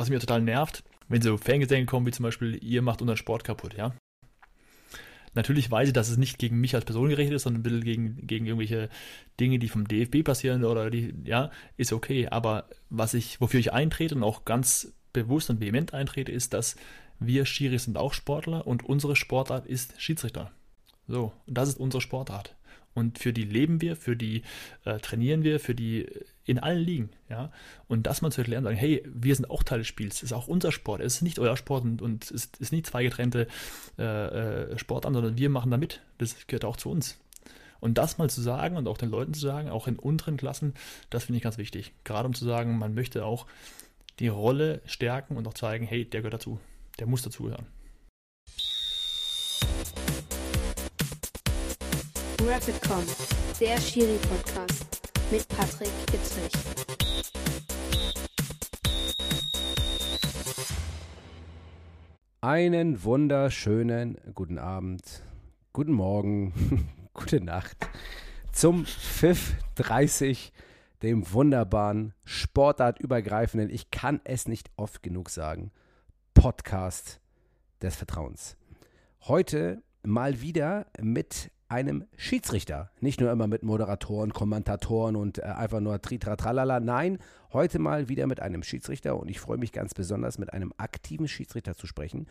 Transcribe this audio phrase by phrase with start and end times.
[0.00, 3.44] was mir total nervt, wenn so Fangesänge kommen, wie zum Beispiel, ihr macht unseren Sport
[3.44, 3.94] kaputt, ja.
[5.34, 7.84] Natürlich weiß ich, dass es nicht gegen mich als Person gerichtet ist, sondern ein bisschen
[7.84, 8.88] gegen, gegen irgendwelche
[9.38, 12.26] Dinge, die vom DFB passieren oder die, ja, ist okay.
[12.28, 16.74] Aber was ich, wofür ich eintrete und auch ganz bewusst und vehement eintrete, ist, dass
[17.20, 20.50] wir Schiris sind auch Sportler und unsere Sportart ist Schiedsrichter.
[21.06, 22.56] So, und das ist unsere Sportart.
[22.92, 24.42] Und für die leben wir, für die
[24.84, 26.08] äh, trainieren wir, für die
[26.50, 27.52] in allen Ligen, ja.
[27.86, 30.32] Und das mal zu erklären, sagen, hey, wir sind auch Teil des Spiels, es ist
[30.32, 33.04] auch unser Sport, es ist nicht euer Sport und, und es ist, ist nicht zwei
[33.04, 33.46] getrennte
[33.98, 36.02] äh, äh, Sportarten, sondern wir machen da mit.
[36.18, 37.20] Das gehört auch zu uns.
[37.78, 40.74] Und das mal zu sagen und auch den Leuten zu sagen, auch in unteren Klassen,
[41.08, 41.92] das finde ich ganz wichtig.
[42.02, 43.46] Gerade um zu sagen, man möchte auch
[44.18, 46.58] die Rolle stärken und auch zeigen, hey, der gehört dazu,
[46.98, 47.66] der muss dazugehören.
[52.44, 53.04] Rapidcom,
[53.60, 56.52] der Schiri-Podcast mit Patrick Gitzrich.
[62.40, 65.22] Einen wunderschönen guten Abend,
[65.72, 67.76] guten Morgen, gute Nacht
[68.52, 70.52] zum Pfiff 30,
[71.02, 75.70] dem wunderbaren, sportartübergreifenden, ich kann es nicht oft genug sagen,
[76.34, 77.20] Podcast
[77.82, 78.56] des Vertrauens.
[79.22, 82.90] Heute mal wieder mit einem Schiedsrichter.
[83.00, 86.80] Nicht nur immer mit Moderatoren, Kommentatoren und äh, einfach nur Tritra Tralala.
[86.80, 87.18] Nein,
[87.52, 91.28] heute mal wieder mit einem Schiedsrichter und ich freue mich ganz besonders, mit einem aktiven
[91.28, 92.26] Schiedsrichter zu sprechen,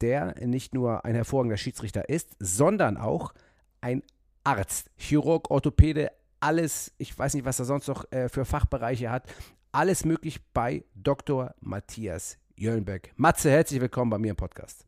[0.00, 3.34] der nicht nur ein hervorragender Schiedsrichter ist, sondern auch
[3.80, 4.02] ein
[4.44, 9.24] Arzt, Chirurg, Orthopäde, alles, ich weiß nicht, was er sonst noch äh, für Fachbereiche hat,
[9.72, 11.54] alles möglich bei Dr.
[11.60, 13.12] Matthias Jöllenbeck.
[13.16, 14.86] Matze, herzlich willkommen bei mir im Podcast.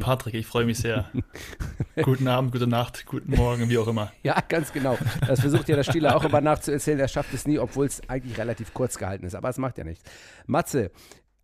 [0.00, 1.10] Patrick, ich freue mich sehr.
[2.02, 4.12] guten Abend, gute Nacht, guten Morgen, wie auch immer.
[4.22, 4.98] Ja, ganz genau.
[5.26, 6.98] Das versucht ja der Stieler auch immer nachzuerzählen.
[6.98, 9.34] Er schafft es nie, obwohl es eigentlich relativ kurz gehalten ist.
[9.34, 10.02] Aber es macht ja nichts.
[10.46, 10.90] Matze,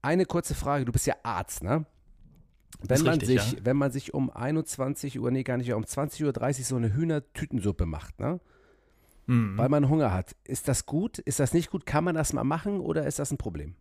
[0.01, 0.85] eine kurze Frage.
[0.85, 1.85] Du bist ja Arzt, ne?
[2.81, 3.59] Wenn man, richtig, sich, ja.
[3.65, 7.87] wenn man sich um 21 Uhr, nee, gar nicht, um 20.30 Uhr so eine Hühnertütensuppe
[7.87, 8.41] macht, ne?
[9.27, 9.57] Mhm.
[9.57, 10.35] Weil man Hunger hat.
[10.45, 11.19] Ist das gut?
[11.19, 11.87] Ist das nicht gut?
[11.87, 13.77] Kann man das mal machen oder ist das ein Problem?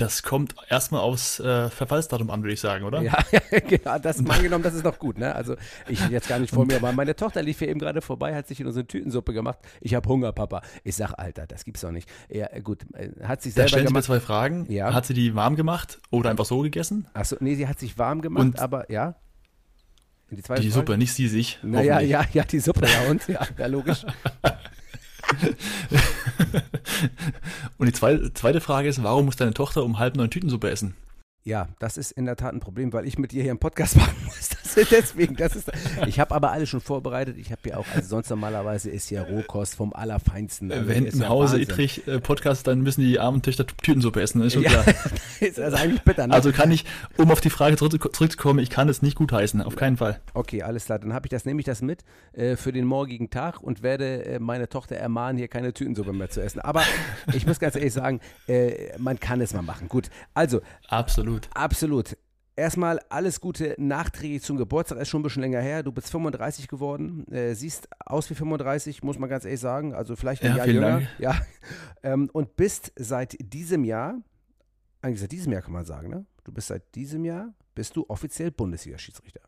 [0.00, 3.02] Das kommt erstmal aufs äh, Verfallsdatum an, würde ich sagen, oder?
[3.02, 3.18] Ja,
[3.68, 5.34] genau, das mal angenommen, das ist noch gut, ne?
[5.34, 5.56] Also
[5.88, 8.48] ich jetzt gar nicht vor mir, aber meine Tochter lief hier eben gerade vorbei, hat
[8.48, 9.58] sich in unsere Tütensuppe gemacht.
[9.80, 10.62] Ich habe Hunger, Papa.
[10.84, 12.08] Ich sag, Alter, das gibt's doch nicht.
[12.30, 14.04] Ja, gut, äh, hat sich Da selber stellen Sie mir gemacht.
[14.04, 14.66] zwei Fragen.
[14.72, 14.94] Ja.
[14.94, 17.06] Hat sie die warm gemacht oder einfach so gegessen?
[17.12, 19.16] Achso, nee, sie hat sich warm gemacht, Und- aber ja.
[20.30, 20.70] Die, Die?
[20.70, 21.58] Suppe, nicht sie sich.
[21.62, 23.26] Naja, ja, ja, die Suppe, ja, und?
[23.26, 24.06] Ja, ja logisch.
[27.78, 30.94] Und die zweite, Frage ist, warum muss deine Tochter um halb neun Tütensuppe essen?
[31.42, 33.96] Ja, das ist in der Tat ein Problem, weil ich mit dir hier im Podcast
[33.98, 34.50] machen muss.
[34.50, 35.72] Das ist deswegen, das ist.
[36.06, 37.38] Ich habe aber alles schon vorbereitet.
[37.38, 40.70] Ich habe ja auch, also sonst normalerweise ist ja Rohkost vom Allerfeinsten.
[40.70, 41.62] Also Wenn ja Hause Wahnsinn.
[41.62, 44.94] Ittrich äh, Podcast, dann müssen die armen Töchter Tütensuppe essen, ist schon Ja, klar.
[45.40, 46.34] ist also eigentlich bitter, ne?
[46.34, 46.84] Also kann ich,
[47.16, 50.20] um auf die Frage zurück, zurückzukommen, ich kann es nicht gutheißen, auf keinen Fall.
[50.34, 50.98] Okay, alles klar.
[50.98, 54.26] Dann habe ich das, nehme ich das mit äh, für den morgigen Tag und werde
[54.26, 56.60] äh, meine Tochter ermahnen, hier keine Tütensuppe mehr zu essen.
[56.60, 56.82] Aber
[57.32, 59.88] ich muss ganz ehrlich sagen, äh, man kann es mal machen.
[59.88, 61.29] Gut, also Absolut.
[61.54, 62.16] Absolut.
[62.56, 64.98] Erstmal alles Gute nachträglich zum Geburtstag.
[64.98, 65.82] Ist schon ein bisschen länger her.
[65.82, 67.26] Du bist 35 geworden.
[67.32, 69.94] Äh, siehst aus wie 35, muss man ganz ehrlich sagen.
[69.94, 70.90] Also vielleicht ein Ja, Jahr jünger.
[70.90, 71.08] Dank.
[71.18, 71.40] Ja.
[72.02, 74.14] Ähm, und bist seit diesem Jahr,
[75.02, 76.24] eigentlich seit diesem Jahr kann man sagen, ne?
[76.44, 79.40] Du bist seit diesem Jahr, bist du offiziell Bundesliga-Schiedsrichter.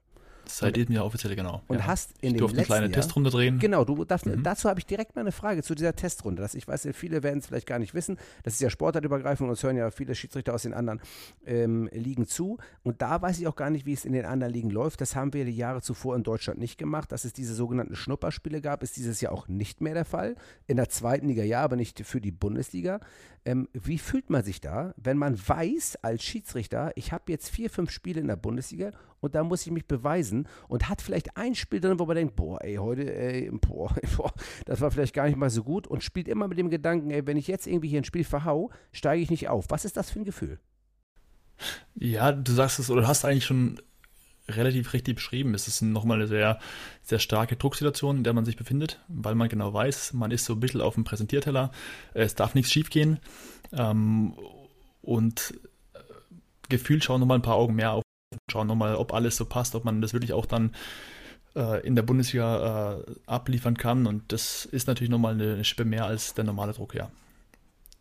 [0.46, 1.62] Seit diesem Jahr offiziell, genau.
[1.68, 1.86] Und ja.
[1.86, 3.58] hast in ich durfte eine kleine Jahr, Testrunde drehen.
[3.58, 4.42] Genau, du, das, Mhm.
[4.42, 6.42] dazu habe ich direkt mal eine Frage zu dieser Testrunde.
[6.42, 8.18] Das, ich weiß, viele werden es vielleicht gar nicht wissen.
[8.42, 11.00] Das ist ja sportartübergreifend und uns hören ja viele Schiedsrichter aus den anderen
[11.46, 12.58] ähm, Ligen zu.
[12.82, 15.00] Und da weiß ich auch gar nicht, wie es in den anderen Ligen läuft.
[15.00, 17.12] Das haben wir die Jahre zuvor in Deutschland nicht gemacht.
[17.12, 20.36] Dass es diese sogenannten Schnupperspiele gab, ist dieses Jahr auch nicht mehr der Fall.
[20.66, 23.00] In der zweiten Liga ja, aber nicht für die Bundesliga.
[23.44, 27.70] Ähm, wie fühlt man sich da, wenn man weiß als Schiedsrichter, ich habe jetzt vier,
[27.70, 31.54] fünf Spiele in der Bundesliga und da muss ich mich beweisen und hat vielleicht ein
[31.54, 34.32] Spiel drin, wo man denkt, boah, ey, heute, ey, boah, boah,
[34.66, 37.26] das war vielleicht gar nicht mal so gut und spielt immer mit dem Gedanken, ey,
[37.26, 39.66] wenn ich jetzt irgendwie hier ein Spiel verhau, steige ich nicht auf.
[39.68, 40.58] Was ist das für ein Gefühl?
[41.94, 43.80] Ja, du sagst es oder hast eigentlich schon
[44.48, 45.54] relativ richtig beschrieben.
[45.54, 46.58] Es ist nochmal eine sehr,
[47.02, 50.54] sehr starke Drucksituation, in der man sich befindet, weil man genau weiß, man ist so
[50.54, 51.70] ein bisschen auf dem Präsentierteller.
[52.12, 53.20] Es darf nichts schiefgehen.
[53.72, 54.34] Ähm,
[55.00, 55.54] und
[55.94, 55.98] äh,
[56.68, 58.02] gefühlt schauen nochmal ein paar Augen mehr auf,
[58.52, 60.72] schauen nochmal, ob alles so passt, ob man das wirklich auch dann
[61.54, 64.06] äh, in der Bundesliga äh, abliefern kann.
[64.06, 67.10] Und das ist natürlich nochmal eine Schippe mehr als der normale Druck, ja.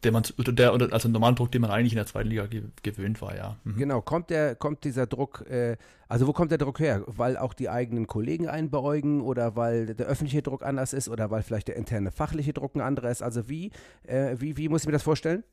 [0.04, 3.22] Der man, der, also normalen Druck, den man eigentlich in der zweiten Liga ge gewöhnt
[3.22, 3.58] war, ja.
[3.64, 3.78] Mhm.
[3.78, 5.78] Genau, kommt der, kommt dieser Druck, äh,
[6.08, 7.04] also wo kommt der Druck her?
[7.06, 11.30] Weil auch die eigenen Kollegen einen beäugen oder weil der öffentliche Druck anders ist oder
[11.30, 13.22] weil vielleicht der interne fachliche Druck ein anderer ist?
[13.22, 13.72] Also wie,
[14.04, 15.44] äh, wie, wie muss ich mir das vorstellen?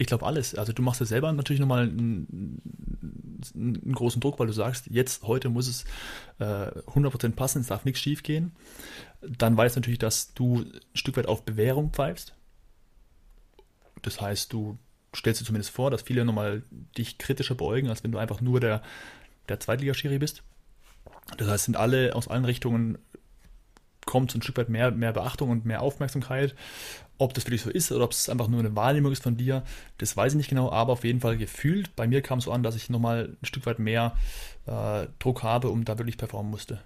[0.00, 0.54] Ich glaube alles.
[0.54, 2.62] Also du machst ja selber natürlich nochmal einen,
[3.52, 5.84] einen, großen Druck, weil du sagst, jetzt, heute muss es
[6.38, 8.52] äh, 100% passen, es darf nichts schief gehen.
[9.22, 12.34] Dann weißt du natürlich, dass du ein Stück weit auf Bewährung pfeifst.
[14.02, 14.78] Das heißt, du
[15.16, 16.62] stellst dir zumindest vor, dass viele nochmal
[16.96, 18.82] dich kritischer beäugen, als wenn du einfach nur der,
[19.48, 20.44] der Zweitligaschiri bist.
[21.38, 22.98] Das heißt, sind alle aus allen Richtungen
[24.06, 26.54] kommt so ein Stück weit mehr, mehr Beachtung und mehr Aufmerksamkeit.
[27.18, 29.64] Ob das wirklich so ist oder ob es einfach nur eine Wahrnehmung ist von dir,
[29.98, 31.94] das weiß ich nicht genau, aber auf jeden Fall gefühlt.
[31.96, 34.16] Bei mir kam es so an, dass ich nochmal ein Stück weit mehr
[34.66, 36.80] äh, Druck habe und da wirklich performen musste.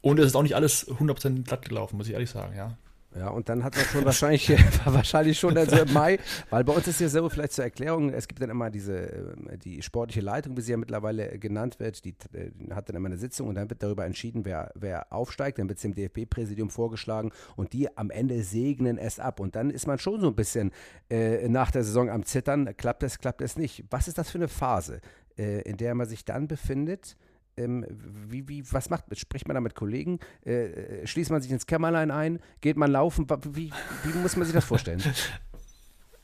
[0.00, 2.76] Und es ist auch nicht alles 100% glatt gelaufen, muss ich ehrlich sagen, ja.
[3.16, 4.50] Ja, und dann hat man schon wahrscheinlich,
[4.84, 6.18] wahrscheinlich schon also im Mai,
[6.50, 9.48] weil bei uns ist ja so, vielleicht zur Erklärung, es gibt dann immer diese, ähm,
[9.64, 13.16] die sportliche Leitung, wie sie ja mittlerweile genannt wird, die, die hat dann immer eine
[13.16, 17.32] Sitzung und dann wird darüber entschieden, wer, wer aufsteigt, dann wird es dem DFB-Präsidium vorgeschlagen
[17.56, 20.70] und die am Ende segnen es ab und dann ist man schon so ein bisschen
[21.08, 23.84] äh, nach der Saison am Zittern, klappt es, klappt es nicht.
[23.90, 25.00] Was ist das für eine Phase,
[25.38, 27.16] äh, in der man sich dann befindet?
[27.58, 30.20] Ähm, wie, wie, was macht, spricht man da mit Kollegen?
[30.44, 32.40] Äh, äh, schließt man sich ins Kämmerlein ein?
[32.60, 33.26] Geht man laufen?
[33.52, 33.72] Wie,
[34.04, 35.02] wie muss man sich das vorstellen?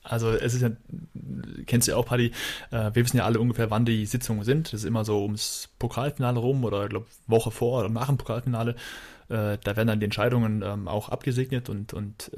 [0.07, 0.71] Also es ist ja,
[1.65, 2.31] kennst du ja auch, Paddy,
[2.71, 4.67] äh, wir wissen ja alle ungefähr, wann die Sitzungen sind.
[4.67, 8.19] Das ist immer so ums Pokalfinale rum oder ich glaube Woche vor oder nach dem
[8.19, 8.73] Pokalfinale.
[9.31, 12.31] Äh, da werden dann die Entscheidungen ähm, auch abgesegnet und, und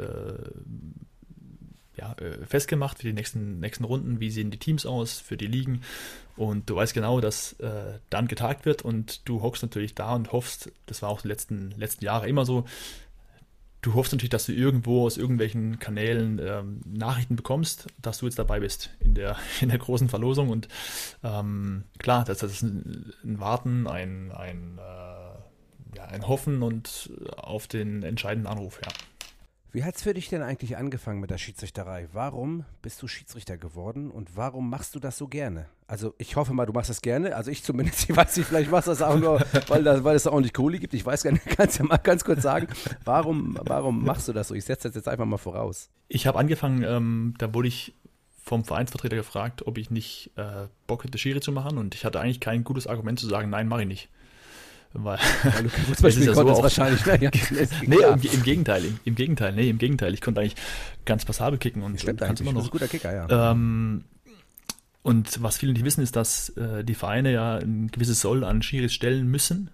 [1.97, 5.47] ja, äh, festgemacht für die nächsten, nächsten Runden, wie sehen die Teams aus für die
[5.47, 5.83] Ligen.
[6.37, 10.33] Und du weißt genau, dass äh, dann getagt wird und du hockst natürlich da und
[10.33, 12.67] hoffst, das war auch die letzten, letzten Jahre immer so,
[13.87, 18.39] du hoffst natürlich, dass du irgendwo aus irgendwelchen Kanälen ähm, Nachrichten bekommst, dass du jetzt
[18.39, 20.51] dabei bist in der, in der großen Verlosung.
[20.51, 20.69] Und
[21.23, 27.11] ähm, klar, das, das ist ein, ein Warten, ein, ein, äh, ja, ein Hoffen und
[27.37, 28.93] auf den entscheidenden Anruf, ja.
[29.77, 32.09] Wie hat es für dich denn eigentlich angefangen mit der Schiedsrichterei?
[32.15, 35.67] Warum bist du Schiedsrichter geworden und warum machst du das so gerne?
[35.87, 37.37] Also ich hoffe mal, du machst das gerne.
[37.37, 39.39] Also ich zumindest, ich weiß nicht, vielleicht machst du das auch nur,
[39.69, 40.95] weil, das, weil es da ordentlich Kohle gibt.
[40.95, 42.69] Ich weiß gar nicht, kannst ja mal ganz kurz sagen,
[43.05, 44.55] warum, warum machst du das so?
[44.55, 45.91] Ich setze das jetzt einfach mal voraus.
[46.09, 47.95] Ich habe angefangen, ähm, da wurde ich
[48.43, 52.19] vom Vereinsvertreter gefragt, ob ich nicht äh, Bock hätte, Schiri zu machen und ich hatte
[52.19, 54.09] eigentlich kein gutes Argument zu sagen, nein, mache ich nicht.
[54.93, 57.07] Weil, weil du Fußball spielen ja konntest so wahrscheinlich.
[57.07, 57.19] Ne?
[57.23, 57.31] Ja,
[57.87, 60.15] nee, im, im, Gegenteil, im, im, Gegenteil, nee, im Gegenteil.
[60.15, 60.57] Ich konnte eigentlich
[61.05, 62.65] ganz passabel kicken und, Stimmt und immer noch.
[62.65, 63.51] ein guter Kicker, ja.
[63.53, 64.05] Ähm,
[65.03, 68.63] und was viele nicht wissen, ist, dass äh, die Vereine ja ein gewisses Soll an
[68.63, 69.71] Schiris stellen müssen.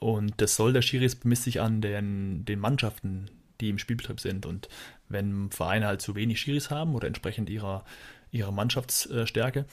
[0.00, 3.30] Und das Soll der Schiris bemisst sich an den, den Mannschaften,
[3.62, 4.44] die im Spielbetrieb sind.
[4.44, 4.68] Und
[5.08, 7.84] wenn Vereine halt zu wenig Schiris haben oder entsprechend ihrer,
[8.30, 9.64] ihrer Mannschaftsstärke,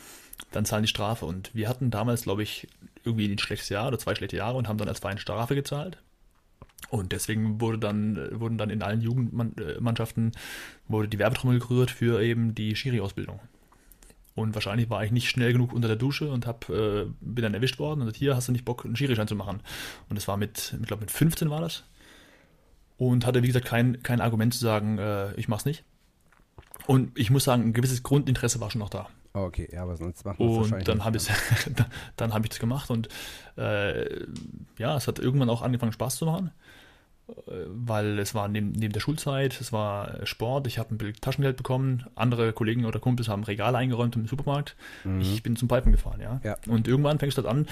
[0.52, 1.26] dann zahlen die Strafe.
[1.26, 2.68] Und wir hatten damals, glaube ich,
[3.10, 5.98] irgendwie ein schlechtes Jahr oder zwei schlechte Jahre und haben dann als Verein Strafe gezahlt.
[6.90, 10.32] Und deswegen wurde dann, wurden dann in allen Jugendmannschaften
[10.88, 13.40] wurde die Werbetrommel gerührt für eben die Schiri-Ausbildung.
[14.34, 17.54] Und wahrscheinlich war ich nicht schnell genug unter der Dusche und hab, äh, bin dann
[17.54, 19.62] erwischt worden und hier hast du nicht Bock, einen Schiri-Schein zu machen.
[20.08, 21.84] Und das war mit, ich glaube mit 15 war das.
[22.98, 25.84] Und hatte, wie gesagt, kein, kein Argument zu sagen, äh, ich mach's nicht.
[26.88, 29.10] Und ich muss sagen, ein gewisses Grundinteresse war schon noch da.
[29.40, 31.28] Oh, okay, ja, aber sonst macht man es wahrscheinlich dann habe ich
[32.16, 33.10] dann habe ich das gemacht und
[33.58, 34.26] äh,
[34.78, 36.52] ja, es hat irgendwann auch angefangen Spaß zu machen,
[37.30, 41.22] äh, weil es war neben, neben der Schulzeit, es war Sport, ich habe ein bisschen
[41.22, 45.22] Taschengeld bekommen, andere Kollegen oder Kumpels haben Regale eingeräumt im Supermarkt, mhm.
[45.22, 46.42] ich bin zum Pipen gefahren, ja.
[46.44, 46.58] ja.
[46.68, 47.68] Und irgendwann fängst du halt an,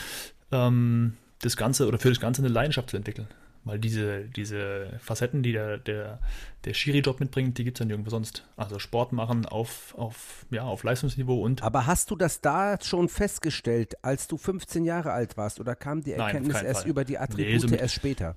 [0.51, 3.27] ähm, das Ganze oder für das Ganze eine Leidenschaft zu entwickeln.
[3.67, 6.19] Weil diese, diese Facetten, die der, der,
[6.65, 8.45] der Schiri-Job mitbringt, die gibt es ja nirgendwo sonst.
[8.55, 11.63] Also Sport machen auf, auf, ja, auf Leistungsniveau und.
[11.63, 15.59] Aber hast du das da schon festgestellt, als du 15 Jahre alt warst?
[15.59, 16.89] Oder kam die Erkenntnis Nein, erst Fall.
[16.89, 18.35] über die Attribute nee, so erst später?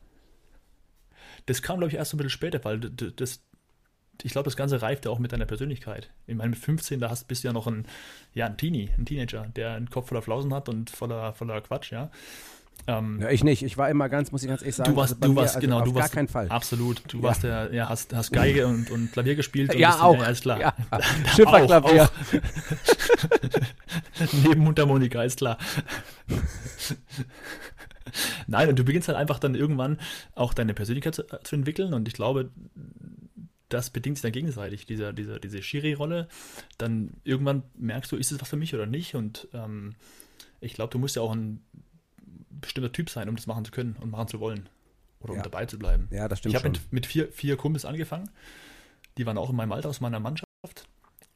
[1.46, 3.42] Das kam, glaube ich, erst ein bisschen später, weil das,
[4.22, 6.10] ich glaube, das Ganze reift ja auch mit deiner Persönlichkeit.
[6.26, 7.86] Ich meine, mit 15, da hast, bist du ja noch ein,
[8.34, 11.92] ja, ein Teenie, ein Teenager, der einen Kopf voller Flausen hat und voller, voller Quatsch,
[11.92, 12.10] ja.
[12.86, 13.62] Ähm, ja, ich nicht.
[13.62, 14.90] Ich war immer ganz, muss ich ganz ehrlich sagen.
[14.90, 16.12] Du warst, also du warst, also genau, du warst.
[16.12, 16.48] Gar keinen Fall.
[16.48, 17.02] Absolut.
[17.08, 17.22] Du ja.
[17.22, 19.74] warst der, ja, hast, hast Geige und, und Klavier gespielt.
[19.74, 20.18] ja, und auch.
[20.18, 20.60] Ja, ist klar.
[20.60, 20.74] Ja.
[21.36, 22.10] Schifferklavier.
[24.44, 25.58] Neben Mundharmonika, ist klar.
[28.46, 29.98] Nein, und du beginnst halt einfach dann irgendwann
[30.34, 32.50] auch deine Persönlichkeit zu, zu entwickeln und ich glaube,
[33.68, 36.26] das bedingt sich dann gegenseitig, diese, diese, diese Schiri-Rolle.
[36.76, 39.94] Dann irgendwann merkst du, ist es was für mich oder nicht und ähm,
[40.60, 41.62] ich glaube, du musst ja auch ein
[42.50, 44.68] bestimmter Typ sein, um das machen zu können und machen zu wollen.
[45.20, 45.42] Oder um ja.
[45.42, 46.08] dabei zu bleiben.
[46.10, 46.54] Ja, das stimmt.
[46.54, 48.30] Ich habe mit, mit, vier, vier Kumpels angefangen.
[49.18, 50.46] Die waren auch in meinem Alter aus meiner Mannschaft.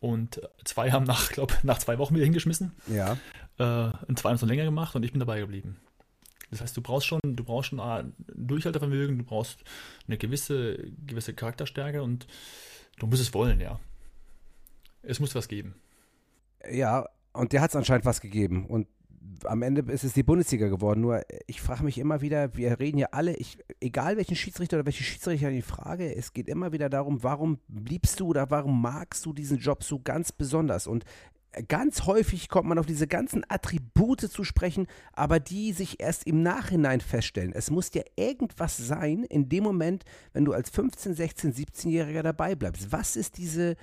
[0.01, 2.73] Und zwei haben nach, glaube nach zwei Wochen wieder hingeschmissen.
[2.87, 3.17] Ja.
[3.59, 5.77] Äh, und zwei haben es noch länger gemacht und ich bin dabei geblieben.
[6.51, 9.65] Das heißt, du brauchst schon, du brauchst schon ein Durchhaltevermögen, du brauchst
[10.07, 12.27] eine gewisse, gewisse Charakterstärke und
[12.99, 13.81] du musst es wollen, ja.
[15.03, 15.75] Es muss was geben.
[16.71, 18.67] Ja, und der hat es anscheinend was gegeben.
[18.67, 18.87] Und
[19.45, 21.01] am Ende ist es die Bundesliga geworden.
[21.01, 24.87] Nur ich frage mich immer wieder, wir reden ja alle, ich, egal welchen Schiedsrichter oder
[24.87, 29.25] welche Schiedsrichter ich frage, es geht immer wieder darum, warum liebst du oder warum magst
[29.27, 30.87] du diesen Job so ganz besonders?
[30.87, 31.05] Und
[31.69, 36.43] ganz häufig kommt man auf diese ganzen Attribute zu sprechen, aber die sich erst im
[36.43, 37.53] Nachhinein feststellen.
[37.53, 42.55] Es muss dir irgendwas sein in dem Moment, wenn du als 15, 16, 17-Jähriger dabei
[42.55, 42.93] bleibst.
[42.93, 43.77] Was ist diese,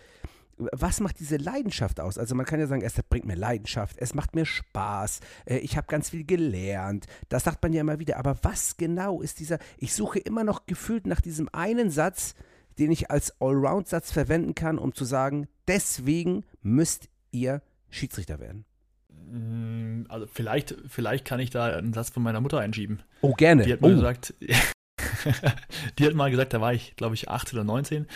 [0.71, 2.17] was macht diese Leidenschaft aus?
[2.17, 5.77] Also man kann ja sagen, es bringt mir Leidenschaft, es macht mir Spaß, äh, ich
[5.77, 7.07] habe ganz viel gelernt.
[7.29, 8.17] Das sagt man ja immer wieder.
[8.17, 12.35] Aber was genau ist dieser, ich suche immer noch gefühlt nach diesem einen Satz,
[12.79, 18.65] den ich als Allround-Satz verwenden kann, um zu sagen, deswegen müsst ihr Schiedsrichter werden.
[19.09, 23.03] Mm, also vielleicht, vielleicht kann ich da einen Satz von meiner Mutter einschieben.
[23.21, 23.63] Oh, gerne.
[23.63, 23.95] Die hat mal oh.
[23.95, 24.33] gesagt,
[25.99, 28.07] die hat mal gesagt, da war ich, glaube ich, 18 oder 19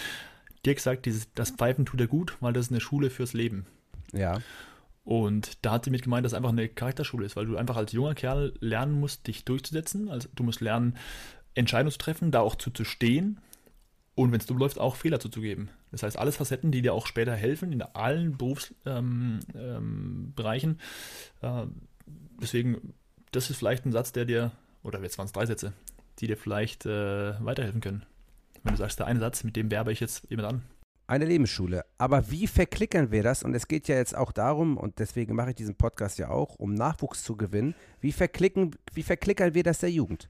[0.65, 3.33] die hat gesagt, dieses, das Pfeifen tut er gut, weil das ist eine Schule fürs
[3.33, 3.67] Leben.
[4.11, 4.39] Ja.
[5.03, 7.77] Und da hat sie mit gemeint, dass es einfach eine Charakterschule ist, weil du einfach
[7.77, 10.09] als junger Kerl lernen musst, dich durchzusetzen.
[10.09, 10.97] Also du musst lernen,
[11.53, 13.39] Entscheidungen zu treffen, da auch zu, zu stehen
[14.15, 15.69] und wenn es dumm läuft, auch Fehler zuzugeben.
[15.91, 18.79] Das heißt, alles Facetten, die dir auch später helfen in allen Berufsbereichen.
[18.85, 20.35] Ähm, ähm,
[21.41, 21.65] äh,
[22.41, 22.93] deswegen,
[23.31, 24.51] das ist vielleicht ein Satz, der dir,
[24.83, 25.73] oder jetzt waren es drei Sätze,
[26.19, 28.05] die dir vielleicht äh, weiterhelfen können.
[28.65, 30.61] Wenn du sagst, der eine Satz, mit dem werbe ich jetzt jemand an.
[31.05, 31.85] Eine Lebensschule.
[31.99, 33.43] Aber wie verklickern wir das?
[33.43, 36.55] Und es geht ja jetzt auch darum, und deswegen mache ich diesen Podcast ja auch,
[36.55, 37.75] um Nachwuchs zu gewinnen.
[38.01, 40.29] Wie, verklicken, wie verklickern wir das der Jugend?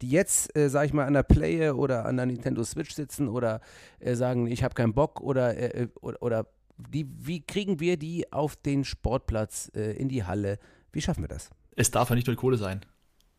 [0.00, 3.28] Die jetzt, äh, sag ich mal, an der Play oder an der Nintendo Switch sitzen
[3.28, 3.60] oder
[4.00, 6.46] äh, sagen, ich habe keinen Bock oder, äh, oder, oder
[6.78, 10.58] die, wie kriegen wir die auf den Sportplatz, äh, in die Halle?
[10.90, 11.50] Wie schaffen wir das?
[11.76, 12.80] Es darf ja nicht nur Kohle sein.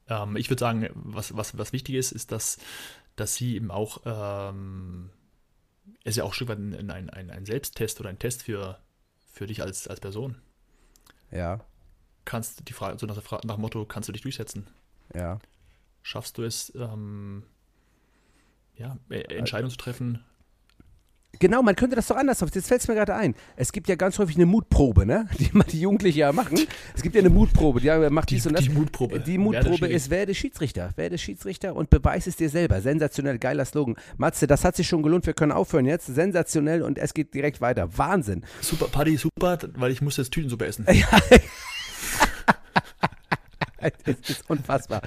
[0.08, 2.58] Ähm, ich würde sagen, was, was, was wichtig ist, ist, dass
[3.16, 5.10] dass sie eben auch, ähm,
[6.04, 8.80] es ist ja auch ein Stück weit ein, ein, ein, Selbsttest oder ein Test für,
[9.32, 10.42] für dich als, als Person.
[11.32, 11.60] Ja.
[12.26, 14.68] Kannst die Frage, so nach, der nach dem Motto, kannst du dich durchsetzen?
[15.14, 15.40] Ja.
[16.02, 17.44] Schaffst du es, ähm,
[18.76, 20.24] ja, äh, Entscheidungen zu treffen,
[21.40, 22.54] Genau, man könnte das doch anders auf.
[22.54, 23.36] Jetzt fällt es mir gerade ein.
[23.56, 25.28] Es gibt ja ganz häufig eine Mutprobe, ne?
[25.40, 26.60] Die die Jugendlichen ja machen.
[26.96, 28.64] Es gibt ja eine Mutprobe, die macht dies die, und das.
[28.64, 29.20] Die Mutprobe.
[29.20, 30.92] Die Mutprobe ist, werde Schiedsrichter.
[30.96, 32.82] Werde Schiedsrichter und beweis es dir selber.
[32.82, 33.96] Sensationell, geiler Slogan.
[34.18, 35.26] Matze, das hat sich schon gelohnt.
[35.26, 36.06] Wir können aufhören jetzt.
[36.08, 37.98] Sensationell und es geht direkt weiter.
[37.98, 38.44] Wahnsinn.
[38.62, 40.86] Super, Paddy, super, weil ich muss jetzt Tütensuppe essen.
[40.90, 41.08] Ja.
[44.06, 45.02] Es ist unfassbar.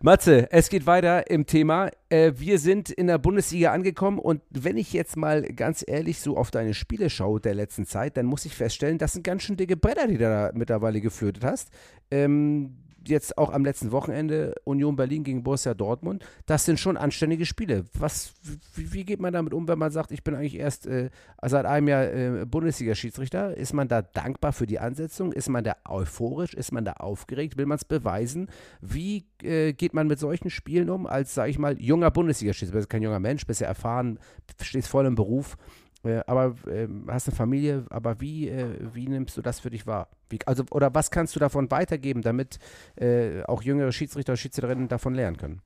[0.00, 1.90] Matze, es geht weiter im Thema.
[2.08, 6.36] Äh, wir sind in der Bundesliga angekommen und wenn ich jetzt mal ganz ehrlich so
[6.36, 9.56] auf deine Spiele schaue der letzten Zeit, dann muss ich feststellen, das sind ganz schön
[9.56, 11.70] dicke Bretter, die du da mittlerweile geflötet hast.
[12.10, 12.76] Ähm,
[13.08, 17.84] jetzt auch am letzten Wochenende Union Berlin gegen Borussia Dortmund, das sind schon anständige Spiele.
[17.98, 18.34] Was,
[18.74, 21.10] wie, wie geht man damit um, wenn man sagt, ich bin eigentlich erst äh,
[21.42, 23.56] seit einem Jahr äh, Bundesliga-Schiedsrichter?
[23.56, 25.32] Ist man da dankbar für die Ansetzung?
[25.32, 26.54] Ist man da euphorisch?
[26.54, 27.56] Ist man da aufgeregt?
[27.56, 28.48] Will man es beweisen?
[28.80, 32.76] Wie äh, geht man mit solchen Spielen um, als, sage ich mal, junger Bundesliga-Schiedsrichter?
[32.76, 34.18] Du bist kein junger Mensch, bist ja erfahren,
[34.60, 35.56] stehst voll im Beruf.
[36.04, 39.86] Äh, aber äh, hast eine Familie, aber wie, äh, wie nimmst du das für dich
[39.86, 40.08] wahr?
[40.28, 42.58] Wie, also, oder was kannst du davon weitergeben, damit
[42.96, 45.62] äh, auch jüngere Schiedsrichter Schiedsrichterinnen davon lernen können?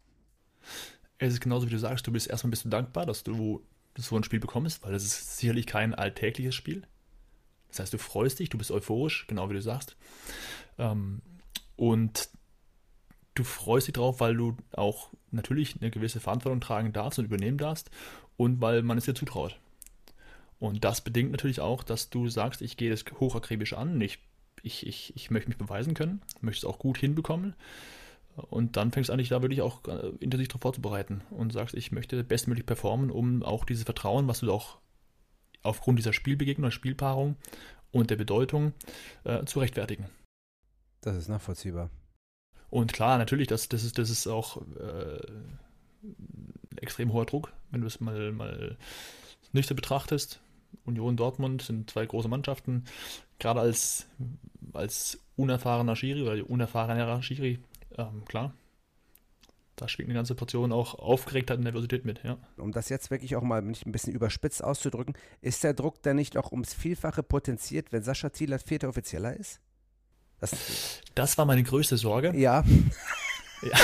[1.18, 3.62] Es ist genauso, wie du sagst, du bist erstmal bist du dankbar, dass du
[3.96, 6.86] so ein Spiel bekommst, weil das ist sicherlich kein alltägliches Spiel.
[7.68, 9.96] Das heißt, du freust dich, du bist euphorisch, genau wie du sagst.
[10.78, 11.20] Ähm,
[11.76, 12.30] und
[13.34, 17.58] du freust dich drauf, weil du auch natürlich eine gewisse Verantwortung tragen darfst und übernehmen
[17.58, 17.90] darfst
[18.36, 19.58] und weil man es dir zutraut.
[20.60, 24.18] Und das bedingt natürlich auch, dass du sagst, ich gehe das hochakribisch an, ich,
[24.62, 27.56] ich, ich, ich möchte mich beweisen können, möchte es auch gut hinbekommen.
[28.36, 31.74] Und dann fängst du an, dich da wirklich auch äh, intensiv darauf vorzubereiten und sagst,
[31.74, 34.78] ich möchte bestmöglich performen, um auch dieses Vertrauen, was du auch
[35.62, 37.36] aufgrund dieser Spielbegegnung, Spielpaarung
[37.90, 38.74] und der Bedeutung
[39.24, 40.06] äh, zu rechtfertigen.
[41.00, 41.90] Das ist nachvollziehbar.
[42.68, 45.20] Und klar, natürlich, das, das, ist, das ist auch äh,
[46.76, 48.76] extrem hoher Druck, wenn du es mal, mal
[49.52, 50.40] nüchtern betrachtest.
[50.84, 52.84] Union Dortmund sind zwei große Mannschaften.
[53.38, 54.06] Gerade als,
[54.72, 57.58] als unerfahrener Schiri oder unerfahrener Schiri,
[57.96, 58.54] ähm, klar,
[59.76, 62.36] da schwingt eine ganze Portion auch Aufgeregtheit und Nervosität mit, ja.
[62.58, 66.16] Um das jetzt wirklich auch mal nicht ein bisschen überspitzt auszudrücken, ist der Druck dann
[66.16, 69.60] nicht auch ums Vielfache potenziert, wenn Sascha Thieler vierter Offizieller ist?
[70.38, 72.36] Das, das war meine größte Sorge.
[72.36, 72.62] Ja.
[73.62, 73.78] ja.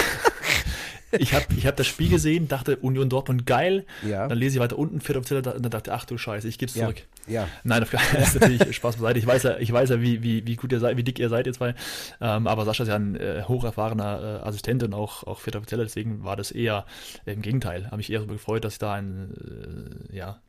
[1.13, 3.85] Ich habe ich hab das Spiel gesehen, dachte Union Dortmund geil.
[4.07, 4.29] Ja.
[4.29, 6.77] Dann lese ich weiter unten, vierter und dann dachte ach du Scheiße, ich gebe es
[6.77, 7.03] zurück.
[7.27, 7.43] Ja.
[7.43, 7.49] ja.
[7.65, 9.19] Nein, das ist natürlich Spaß beiseite.
[9.19, 11.29] Ich weiß ja, ich weiß ja wie, wie, wie gut ihr seid, wie dick ihr
[11.29, 11.75] seid, ihr zwei.
[12.21, 15.85] Ähm, aber Sascha ist ja ein äh, hocherfahrener äh, Assistent und auch, auch vierter Offizieller,
[15.85, 16.87] deswegen war das eher
[17.25, 17.87] äh, im Gegenteil.
[17.87, 20.41] Habe mich eher so gefreut, dass ich da ein, äh, ja,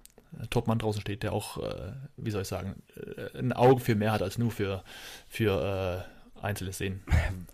[0.49, 4.11] Topmann draußen steht, der auch, äh, wie soll ich sagen, äh, ein Auge für mehr
[4.11, 4.83] hat als nur für,
[5.27, 6.05] für
[6.43, 7.01] Einzelszenen.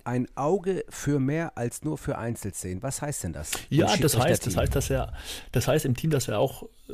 [0.04, 2.84] Ein Auge für mehr als nur für Einzelszenen.
[2.84, 3.52] Was heißt denn das?
[3.70, 5.13] Ja, das heißt, das heißt, dass er,
[5.52, 6.94] das heißt im Team, dass er auch äh,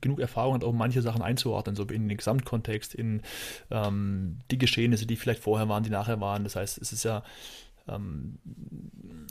[0.00, 3.22] genug Erfahrung hat, um manche Sachen einzuordnen, so in den Gesamtkontext, in
[3.70, 6.44] ähm, die Geschehnisse, die vielleicht vorher waren, die nachher waren.
[6.44, 7.22] Das heißt, es ist ja
[7.88, 8.38] ähm,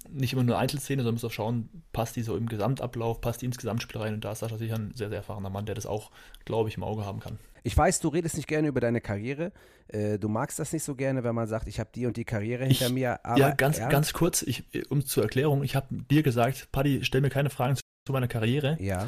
[0.10, 3.46] nicht immer nur Einzelszene, sondern muss auch schauen, passt die so im Gesamtablauf, passt die
[3.46, 5.86] ins Gesamtspiel rein und da ist Sascha sicher ein sehr, sehr erfahrener Mann, der das
[5.86, 6.12] auch,
[6.46, 7.38] glaube ich, im Auge haben kann.
[7.64, 9.52] Ich weiß, du redest nicht gerne über deine Karriere.
[9.88, 12.26] Äh, du magst das nicht so gerne, wenn man sagt, ich habe die und die
[12.26, 13.24] Karriere hinter ich, mir.
[13.24, 13.88] Aber, ja, ganz, ja.
[13.88, 17.76] ganz kurz, ich, um zur Erklärung, ich habe dir gesagt, Paddy, stell mir keine Fragen
[17.76, 18.78] zu, zu meiner Karriere.
[18.80, 19.08] Ja.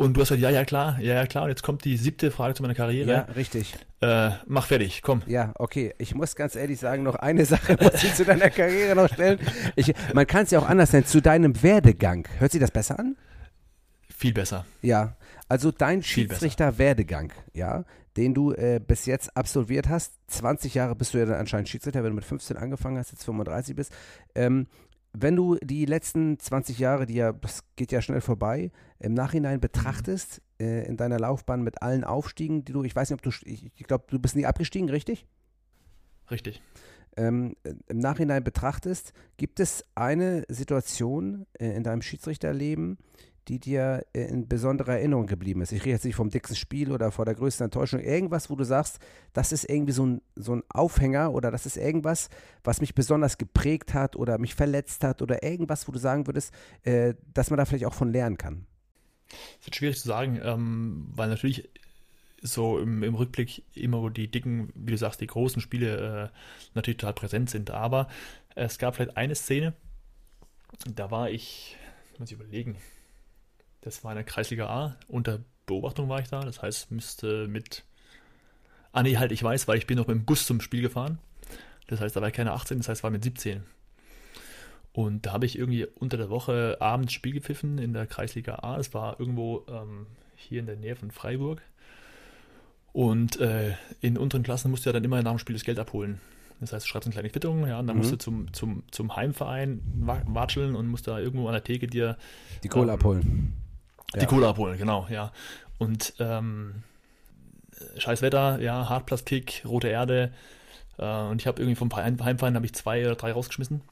[0.00, 1.44] Und du hast gesagt, ja, ja, klar, ja, ja, klar.
[1.44, 3.10] Und jetzt kommt die siebte Frage zu meiner Karriere.
[3.10, 3.74] Ja, richtig.
[4.00, 5.20] Äh, mach fertig, komm.
[5.26, 5.94] Ja, okay.
[5.98, 9.38] Ich muss ganz ehrlich sagen, noch eine Sache muss ich zu deiner Karriere noch stellen.
[9.76, 12.26] Ich, man kann es ja auch anders nennen, zu deinem Werdegang.
[12.38, 13.14] Hört sich das besser an?
[14.08, 14.64] Viel besser.
[14.80, 15.16] Ja,
[15.50, 17.84] also dein Schiedsrichter-Werdegang, ja,
[18.16, 20.14] den du äh, bis jetzt absolviert hast.
[20.28, 23.24] 20 Jahre bist du ja dann anscheinend Schiedsrichter, wenn du mit 15 angefangen hast, jetzt
[23.24, 23.92] 35 bist.
[24.34, 24.66] Ähm,
[25.12, 29.56] wenn du die letzten 20 Jahre, die ja, das geht ja schnell vorbei, im Nachhinein
[29.56, 29.60] mhm.
[29.60, 33.30] betrachtest, äh, in deiner Laufbahn mit allen Aufstiegen, die du, ich weiß nicht, ob du,
[33.44, 35.26] ich, ich glaube, du bist nie abgestiegen, richtig?
[36.30, 36.62] Richtig.
[37.16, 37.56] Ähm,
[37.88, 42.98] Im Nachhinein betrachtest, gibt es eine Situation äh, in deinem Schiedsrichterleben,
[43.48, 45.72] die dir äh, in besonderer Erinnerung geblieben ist?
[45.72, 48.00] Ich rede jetzt nicht vom dicksten Spiel oder vor der größten Enttäuschung.
[48.00, 48.98] Irgendwas, wo du sagst,
[49.32, 52.28] das ist irgendwie so ein, so ein Aufhänger oder das ist irgendwas,
[52.64, 56.52] was mich besonders geprägt hat oder mich verletzt hat oder irgendwas, wo du sagen würdest,
[56.82, 58.66] äh, dass man da vielleicht auch von lernen kann?
[59.58, 61.68] Das ist schwierig zu sagen, ähm, weil natürlich
[62.42, 66.36] so im, im, Rückblick immer die dicken, wie du sagst, die großen Spiele äh,
[66.74, 67.70] natürlich total präsent sind.
[67.70, 68.08] Aber
[68.54, 69.74] es gab vielleicht eine Szene,
[70.94, 71.76] da war ich,
[72.18, 72.76] muss ich überlegen,
[73.80, 74.96] das war in der Kreisliga A.
[75.08, 76.40] Unter Beobachtung war ich da.
[76.40, 77.84] Das heißt, müsste mit.
[78.92, 81.18] Ah, nee, halt, ich weiß, weil ich bin noch mit dem Bus zum Spiel gefahren.
[81.86, 83.62] Das heißt, da war ich keine 18, das heißt, war mit 17.
[84.92, 88.76] Und da habe ich irgendwie unter der Woche abends Spiel gepfiffen in der Kreisliga A.
[88.76, 91.62] Das war irgendwo ähm, hier in der Nähe von Freiburg.
[92.92, 95.78] Und äh, in unteren Klassen musst du ja dann immer nach dem Spiel das Geld
[95.78, 96.20] abholen.
[96.60, 98.02] Das heißt, du schreibst eine kleine Quittung, ja, und dann mhm.
[98.02, 99.80] musst du zum, zum, zum Heimverein
[100.26, 102.18] watscheln und musst da irgendwo an der Theke dir
[102.62, 103.52] die Kohle ähm, abholen.
[104.14, 104.26] Die ja.
[104.26, 105.32] Kohle abholen, genau, ja.
[105.78, 106.82] Und ähm,
[107.96, 110.32] scheiß Wetter, ja, Hartplastik, rote Erde.
[110.98, 113.82] Äh, und ich habe irgendwie vom Heimverein habe ich zwei oder drei rausgeschmissen.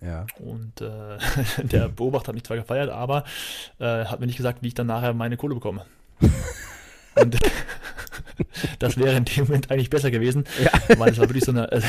[0.00, 0.26] Ja.
[0.38, 1.18] Und äh,
[1.62, 3.24] der Beobachter hat mich zwar gefeiert, aber
[3.78, 5.84] äh, hat mir nicht gesagt, wie ich dann nachher meine Kohle bekomme.
[7.16, 7.38] und
[8.78, 10.70] das wäre in dem Moment eigentlich besser gewesen, ja.
[10.98, 11.82] weil es war wirklich so eine, äh,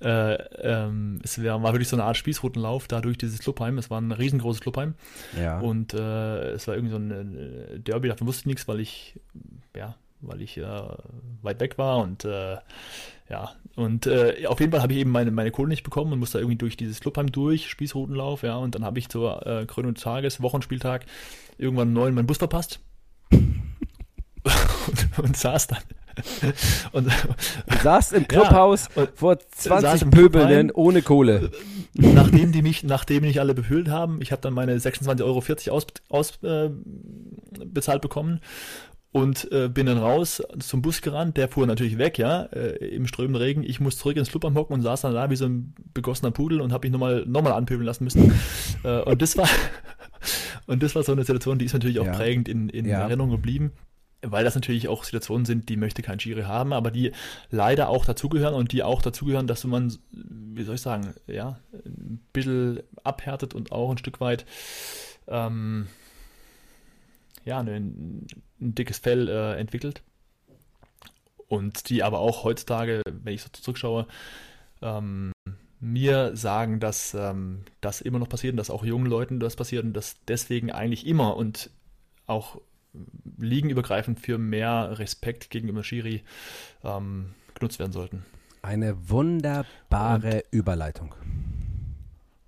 [0.00, 3.78] äh, ähm, es wär, war wirklich so eine Art Spießrutenlauf da durch dieses Clubheim.
[3.78, 4.94] Es war ein riesengroßes Clubheim.
[5.40, 5.60] Ja.
[5.60, 9.18] Und äh, es war irgendwie so ein äh, Derby, davon wusste ich nichts, weil ich,
[9.74, 10.82] ja, weil ich äh,
[11.42, 12.56] weit weg war und äh,
[13.28, 16.20] ja, und äh, auf jeden Fall habe ich eben meine, meine Kohle nicht bekommen und
[16.20, 19.66] musste da irgendwie durch dieses Clubheim durch, Spießrutenlauf, ja, und dann habe ich zur äh,
[19.66, 21.06] Krönung des Tages, Wochenspieltag,
[21.58, 22.80] irgendwann neun meinen Bus verpasst
[23.32, 25.82] und, und saß dann
[26.92, 31.50] und, du saßt im Clubhaus ja, vor 20 Pöbeln ohne Kohle.
[31.94, 35.86] Nachdem die mich, nachdem mich alle befüllt haben, ich habe dann meine 26,40 Euro aus,
[36.08, 36.70] aus äh,
[37.64, 38.40] bezahlt bekommen
[39.12, 41.36] und äh, bin dann raus zum Bus gerannt.
[41.36, 43.62] Der fuhr natürlich weg, ja, äh, im strömenden Regen.
[43.62, 46.60] Ich muss zurück ins Clubheim hocken und saß dann da wie so ein begossener Pudel
[46.60, 48.32] und habe mich nochmal noch mal anpöbeln lassen müssen.
[48.84, 49.48] äh, und das war
[50.66, 52.12] und das war so eine Situation, die ist natürlich auch ja.
[52.12, 53.00] prägend in, in ja.
[53.00, 53.72] Erinnerung geblieben
[54.22, 57.12] weil das natürlich auch Situationen sind, die möchte kein Schiri haben, aber die
[57.50, 62.20] leider auch dazugehören und die auch dazugehören, dass man, wie soll ich sagen, ja, ein
[62.32, 64.46] bisschen abhärtet und auch ein Stück weit
[65.28, 65.86] ähm,
[67.46, 68.26] ja, ein,
[68.60, 70.02] ein dickes Fell äh, entwickelt.
[71.48, 74.06] Und die aber auch heutzutage, wenn ich so zurückschaue,
[74.82, 75.32] ähm,
[75.78, 79.84] mir sagen, dass ähm, das immer noch passiert und dass auch jungen Leuten das passiert
[79.84, 81.70] und dass deswegen eigentlich immer und
[82.26, 82.60] auch
[83.38, 86.22] liegenübergreifend für mehr Respekt gegenüber Schiri
[86.84, 88.24] ähm, genutzt werden sollten.
[88.62, 91.14] Eine wunderbare Und, Überleitung.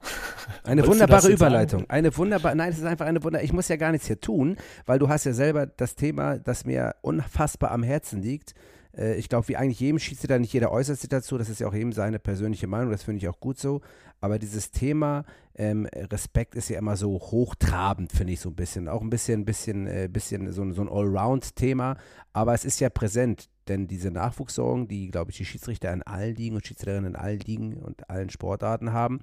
[0.64, 1.80] Eine wunderbare Überleitung.
[1.80, 1.90] Sagen?
[1.90, 4.56] Eine wunderbare, nein, es ist einfach eine wunderbare, ich muss ja gar nichts hier tun,
[4.86, 8.52] weil du hast ja selber das Thema, das mir unfassbar am Herzen liegt.
[8.52, 11.68] Äh, ich glaube, wie eigentlich jedem Schiedsrichter, nicht jeder äußert sich dazu, das ist ja
[11.68, 13.80] auch jedem seine persönliche Meinung, das finde ich auch gut so.
[14.20, 18.88] Aber dieses Thema ähm, Respekt ist ja immer so hochtrabend, finde ich so ein bisschen.
[18.88, 21.96] Auch ein bisschen, bisschen, äh, bisschen so, so ein Allround-Thema.
[22.32, 26.34] Aber es ist ja präsent, denn diese Nachwuchssorgen, die, glaube ich, die Schiedsrichter in allen
[26.34, 29.20] Ligen und Schiedsrichterinnen in allen Ligen und allen Sportarten haben,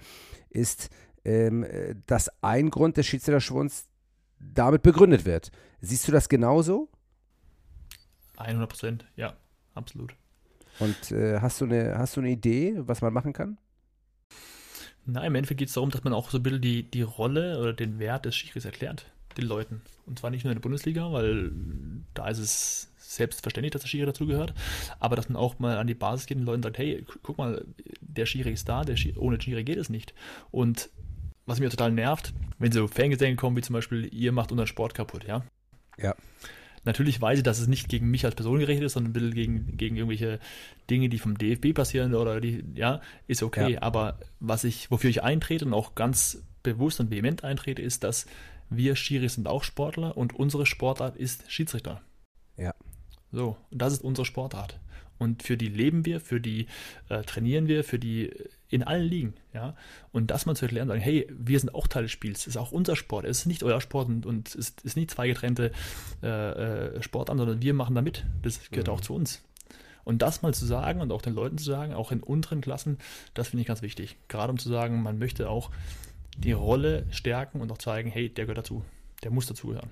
[0.49, 0.89] ist,
[1.25, 3.89] ähm, äh, dass ein Grund des Schiedsrichterschwunds
[4.39, 5.51] damit begründet wird.
[5.81, 6.89] Siehst du das genauso?
[8.37, 9.35] 100 Prozent, ja,
[9.75, 10.15] absolut.
[10.79, 13.57] Und äh, hast, du eine, hast du eine Idee, was man machen kann?
[15.05, 17.59] Na, im Endeffekt geht es darum, dass man auch so ein bisschen die, die Rolle
[17.59, 19.05] oder den Wert des Schiris erklärt,
[19.37, 19.81] den Leuten.
[20.05, 21.51] Und zwar nicht nur in der Bundesliga, weil
[22.13, 24.53] da ist es selbstverständlich, dass der Schiri dazugehört,
[24.99, 27.37] aber dass man auch mal an die Basis geht und den Leuten sagt, hey, guck
[27.37, 27.63] mal,
[28.01, 30.13] der Schiri ist da, der Schiri, ohne Schiri geht es nicht.
[30.51, 30.89] Und
[31.45, 34.95] was mir total nervt, wenn so Fangesänge kommen, wie zum Beispiel, ihr macht unseren Sport
[34.95, 35.43] kaputt, ja?
[35.97, 36.15] Ja.
[36.85, 39.33] Natürlich weiß ich, dass es nicht gegen mich als Person gerichtet ist, sondern ein bisschen
[39.33, 40.39] gegen, gegen irgendwelche
[40.89, 43.73] Dinge, die vom DFB passieren oder die, ja, ist okay.
[43.73, 43.81] Ja.
[43.81, 48.25] Aber was ich, wofür ich eintrete und auch ganz bewusst und vehement eintrete, ist, dass
[48.69, 52.01] wir Schiris sind auch Sportler und unsere Sportart ist Schiedsrichter.
[52.57, 52.73] Ja.
[53.31, 54.79] So, und das ist unsere Sportart.
[55.17, 56.67] Und für die leben wir, für die
[57.09, 58.31] äh, trainieren wir, für die
[58.69, 59.75] in allen Ligen, ja.
[60.11, 62.57] Und das mal zu erklären, sagen, hey, wir sind auch Teil des Spiels, es ist
[62.57, 65.27] auch unser Sport, es ist nicht euer Sport und, und es ist, ist nicht zwei
[65.27, 65.71] getrennte
[66.23, 68.25] äh, äh, Sportarten, sondern wir machen da mit.
[68.41, 68.93] Das gehört mhm.
[68.93, 69.43] auch zu uns.
[70.03, 72.99] Und das mal zu sagen und auch den Leuten zu sagen, auch in unteren Klassen,
[73.33, 74.17] das finde ich ganz wichtig.
[74.27, 75.71] Gerade um zu sagen, man möchte auch
[76.37, 78.83] die Rolle stärken und auch zeigen, hey, der gehört dazu,
[79.23, 79.89] der muss dazugehören.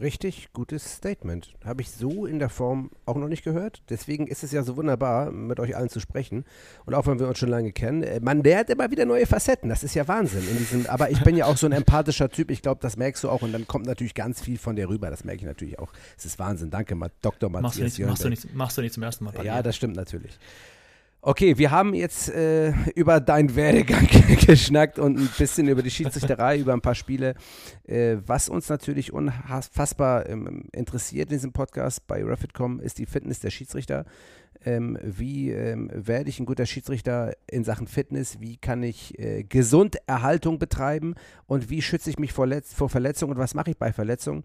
[0.00, 1.54] Richtig gutes Statement.
[1.64, 3.82] Habe ich so in der Form auch noch nicht gehört.
[3.88, 6.44] Deswegen ist es ja so wunderbar, mit euch allen zu sprechen.
[6.84, 9.68] Und auch wenn wir uns schon lange kennen, äh, man lernt immer wieder neue Facetten.
[9.70, 10.46] Das ist ja Wahnsinn.
[10.48, 12.50] In diesem, aber ich bin ja auch so ein empathischer Typ.
[12.50, 13.42] Ich glaube, das merkst du auch.
[13.42, 15.08] Und dann kommt natürlich ganz viel von dir rüber.
[15.08, 15.92] Das merke ich natürlich auch.
[16.16, 16.70] Es ist Wahnsinn.
[16.70, 17.48] Danke, Dr.
[17.48, 19.32] Matthias machst du, nicht, machst, du nicht, machst du nicht zum ersten Mal.
[19.44, 20.38] Ja, das stimmt natürlich.
[21.28, 24.06] Okay, wir haben jetzt äh, über deinen Werdegang
[24.46, 27.34] geschnackt und ein bisschen über die Schiedsrichterei, über ein paar Spiele.
[27.84, 33.40] Äh, was uns natürlich unfassbar ähm, interessiert in diesem Podcast bei Refitcom ist die Fitness
[33.40, 34.04] der Schiedsrichter.
[34.64, 38.40] Ähm, wie ähm, werde ich ein guter Schiedsrichter in Sachen Fitness?
[38.40, 41.14] Wie kann ich äh, Gesunderhaltung betreiben?
[41.46, 43.32] Und wie schütze ich mich vor, Letz vor Verletzungen?
[43.32, 44.44] Und was mache ich bei Verletzungen?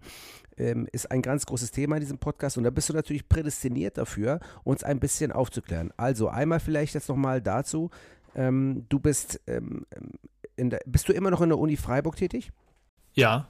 [0.56, 3.98] ähm, ist ein ganz großes Thema in diesem Podcast und da bist du natürlich prädestiniert
[3.98, 5.92] dafür, uns ein bisschen aufzuklären.
[5.96, 7.90] Also einmal vielleicht jetzt nochmal dazu,
[8.34, 9.86] ähm, du bist, ähm,
[10.58, 12.52] der, bist du immer noch in der Uni Freiburg tätig?
[13.14, 13.48] Ja.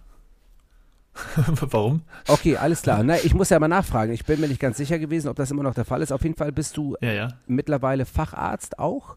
[1.46, 2.02] Warum?
[2.26, 3.02] Okay, alles klar.
[3.02, 4.12] Na, ich muss ja mal nachfragen.
[4.12, 6.12] Ich bin mir nicht ganz sicher gewesen, ob das immer noch der Fall ist.
[6.12, 7.28] Auf jeden Fall bist du ja, ja.
[7.46, 9.16] mittlerweile Facharzt auch.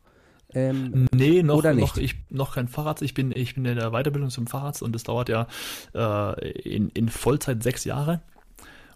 [0.54, 3.02] Ähm, nee, noch, noch, ich, noch kein Facharzt.
[3.02, 5.48] Ich bin, ich bin in der Weiterbildung zum Facharzt und das dauert ja
[5.94, 8.22] äh, in, in Vollzeit sechs Jahre.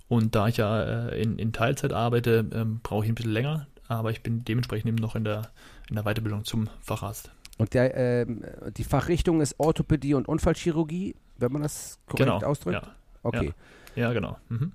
[0.07, 3.67] Und da ich ja äh, in, in Teilzeit arbeite, ähm, brauche ich ein bisschen länger.
[3.88, 5.49] Aber ich bin dementsprechend eben noch in der,
[5.89, 7.31] in der Weiterbildung zum Facharzt.
[7.60, 8.45] Und der, ähm,
[8.78, 12.82] die Fachrichtung ist Orthopädie und Unfallchirurgie, wenn man das korrekt genau, ausdrückt?
[12.82, 12.95] Ja.
[13.22, 13.54] Okay.
[13.95, 14.38] Ja, ja genau.
[14.48, 14.72] Mhm.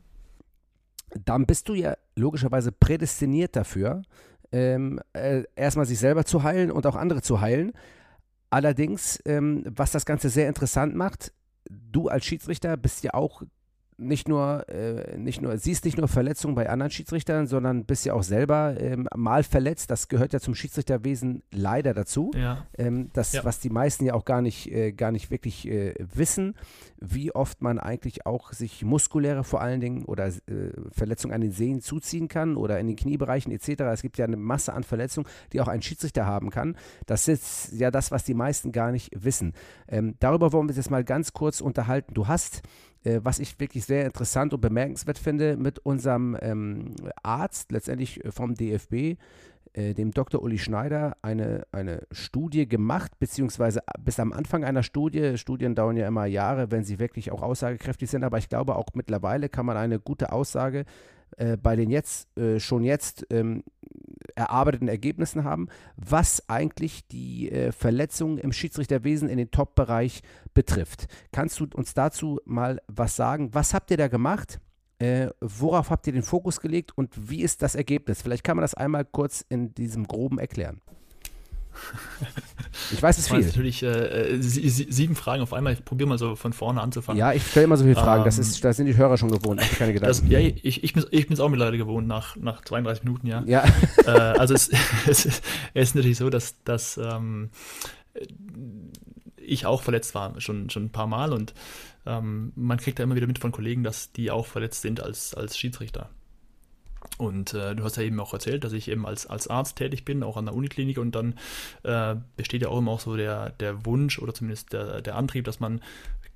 [1.24, 4.02] Dann bist du ja logischerweise prädestiniert dafür,
[4.52, 7.72] ähm, äh, erstmal sich selber zu heilen und auch andere zu heilen.
[8.50, 11.32] Allerdings, ähm, was das Ganze sehr interessant macht,
[11.68, 13.42] du als Schiedsrichter bist ja auch
[13.96, 18.14] nicht nur, äh, nicht nur, siehst nicht nur Verletzungen bei anderen Schiedsrichtern, sondern bist ja
[18.14, 19.90] auch selber ähm, mal verletzt.
[19.90, 22.30] Das gehört ja zum Schiedsrichterwesen leider dazu.
[22.34, 22.66] Ja.
[22.76, 23.44] Ähm, das, ja.
[23.44, 26.56] was die meisten ja auch gar nicht, äh, gar nicht wirklich äh, wissen,
[27.06, 30.32] wie oft man eigentlich auch sich muskuläre vor allen Dingen oder äh,
[30.90, 33.82] Verletzungen an den Sehnen zuziehen kann oder in den Kniebereichen etc.
[33.92, 36.76] Es gibt ja eine Masse an Verletzungen, die auch ein Schiedsrichter haben kann.
[37.06, 39.52] Das ist ja das, was die meisten gar nicht wissen.
[39.88, 42.14] Ähm, darüber wollen wir uns jetzt mal ganz kurz unterhalten.
[42.14, 42.62] Du hast
[43.04, 48.54] äh, was ich wirklich sehr interessant und bemerkenswert finde, mit unserem ähm, Arzt, letztendlich vom
[48.54, 49.18] DFB,
[49.74, 50.42] äh, dem Dr.
[50.42, 56.08] Uli Schneider, eine, eine Studie gemacht, beziehungsweise bis am Anfang einer Studie, Studien dauern ja
[56.08, 59.76] immer Jahre, wenn sie wirklich auch aussagekräftig sind, aber ich glaube auch mittlerweile kann man
[59.76, 60.84] eine gute Aussage
[61.36, 63.64] äh, bei den jetzt, äh, schon jetzt ähm,
[64.34, 70.22] erarbeiteten Ergebnissen haben, was eigentlich die äh, Verletzungen im Schiedsrichterwesen in den Top-Bereich
[70.54, 71.06] betrifft.
[71.32, 73.52] Kannst du uns dazu mal was sagen?
[73.52, 74.60] Was habt ihr da gemacht?
[74.98, 78.22] Äh, worauf habt ihr den Fokus gelegt und wie ist das Ergebnis?
[78.22, 80.80] Vielleicht kann man das einmal kurz in diesem groben erklären.
[82.92, 83.40] Ich weiß es viel.
[83.40, 85.72] natürlich äh, sieben Fragen auf einmal.
[85.72, 87.18] Ich probiere mal so von vorne anzufangen.
[87.18, 88.22] Ja, ich stelle immer so viele Fragen.
[88.22, 89.60] Ähm, das, ist, das sind die Hörer schon gewohnt.
[89.60, 90.08] Ich keine Gedanken.
[90.08, 93.42] Das, ja, ich, ich, bin, es auch mittlerweile gewohnt nach, nach 32 Minuten, ja.
[93.46, 93.64] ja.
[94.06, 94.70] Äh, also es,
[95.08, 95.42] es, es,
[95.74, 97.50] ist natürlich so, dass, dass ähm,
[99.36, 101.32] ich auch verletzt war, schon, schon ein paar Mal.
[101.32, 101.54] Und
[102.06, 105.34] ähm, man kriegt da immer wieder mit von Kollegen, dass die auch verletzt sind als,
[105.34, 106.10] als Schiedsrichter.
[107.18, 110.04] Und äh, du hast ja eben auch erzählt, dass ich eben als, als Arzt tätig
[110.04, 111.38] bin, auch an der Uniklinik und dann
[111.82, 115.44] äh, besteht ja auch immer auch so der, der Wunsch oder zumindest der, der Antrieb,
[115.44, 115.80] dass man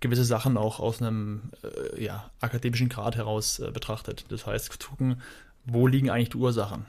[0.00, 4.26] gewisse Sachen auch aus einem äh, ja, akademischen Grad heraus äh, betrachtet.
[4.28, 5.20] Das heißt, gucken,
[5.64, 6.86] wo liegen eigentlich die Ursachen.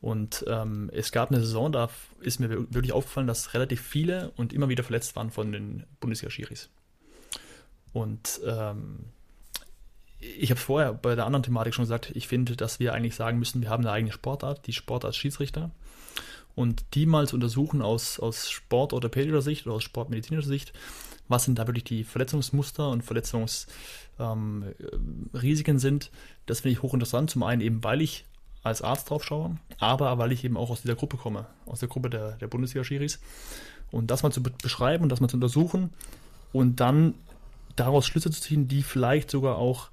[0.00, 1.88] Und ähm, es gab eine Saison, da
[2.20, 6.68] ist mir wirklich aufgefallen, dass relativ viele und immer wieder verletzt waren von den Bundesliga-Schiris.
[7.94, 9.06] Und ähm,
[10.18, 13.14] ich habe es vorher bei der anderen Thematik schon gesagt, ich finde, dass wir eigentlich
[13.14, 15.70] sagen müssen, wir haben eine eigene Sportart, die Sportart Schiedsrichter.
[16.56, 20.72] Und die mal zu untersuchen aus, aus sportorthopädischer Sicht oder aus sportmedizinischer Sicht,
[21.28, 26.10] was sind da wirklich die Verletzungsmuster und Verletzungsrisiken ähm, sind,
[26.46, 27.30] das finde ich hochinteressant.
[27.30, 28.26] Zum einen eben, weil ich
[28.62, 31.88] als Arzt drauf schaue, aber weil ich eben auch aus dieser Gruppe komme, aus der
[31.88, 33.20] Gruppe der, der Bundesliga-Schiris.
[33.90, 35.90] Und das mal zu beschreiben und das mal zu untersuchen
[36.52, 37.14] und dann
[37.76, 39.90] daraus Schlüsse zu ziehen, die vielleicht sogar auch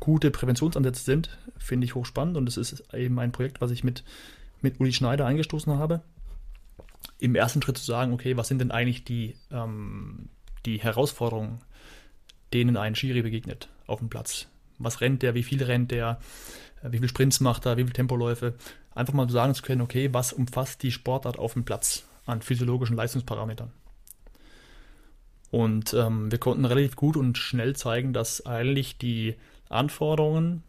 [0.00, 2.36] gute Präventionsansätze sind, finde ich hochspannend.
[2.36, 4.04] Und das ist eben ein Projekt, was ich mit,
[4.60, 6.02] mit Uli Schneider eingestoßen habe.
[7.18, 10.28] Im ersten Schritt zu sagen, okay, was sind denn eigentlich die, ähm,
[10.66, 11.60] die Herausforderungen,
[12.52, 14.46] denen ein Schiri begegnet auf dem Platz?
[14.78, 16.20] Was rennt der, wie viel rennt der,
[16.82, 18.54] wie viele Sprints macht er, wie viele Tempoläufe?
[18.94, 22.96] Einfach mal sagen zu können, okay, was umfasst die Sportart auf dem Platz an physiologischen
[22.96, 23.72] Leistungsparametern?
[25.50, 29.36] Und ähm, wir konnten relativ gut und schnell zeigen, dass eigentlich die
[29.68, 30.62] Anforderungen,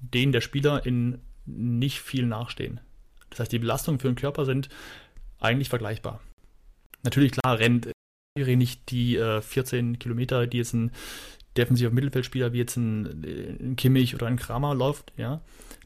[0.00, 2.80] denen der Spieler in nicht viel nachstehen.
[3.30, 4.68] Das heißt, die Belastungen für den Körper sind
[5.38, 6.20] eigentlich vergleichbar.
[7.02, 7.88] Natürlich, klar, rennt
[8.36, 10.90] nicht die äh, 14 Kilometer, die jetzt ein
[11.56, 13.24] defensiver Mittelfeldspieler wie jetzt ein,
[13.60, 15.40] ein Kimmich oder ein Kramer läuft, ja.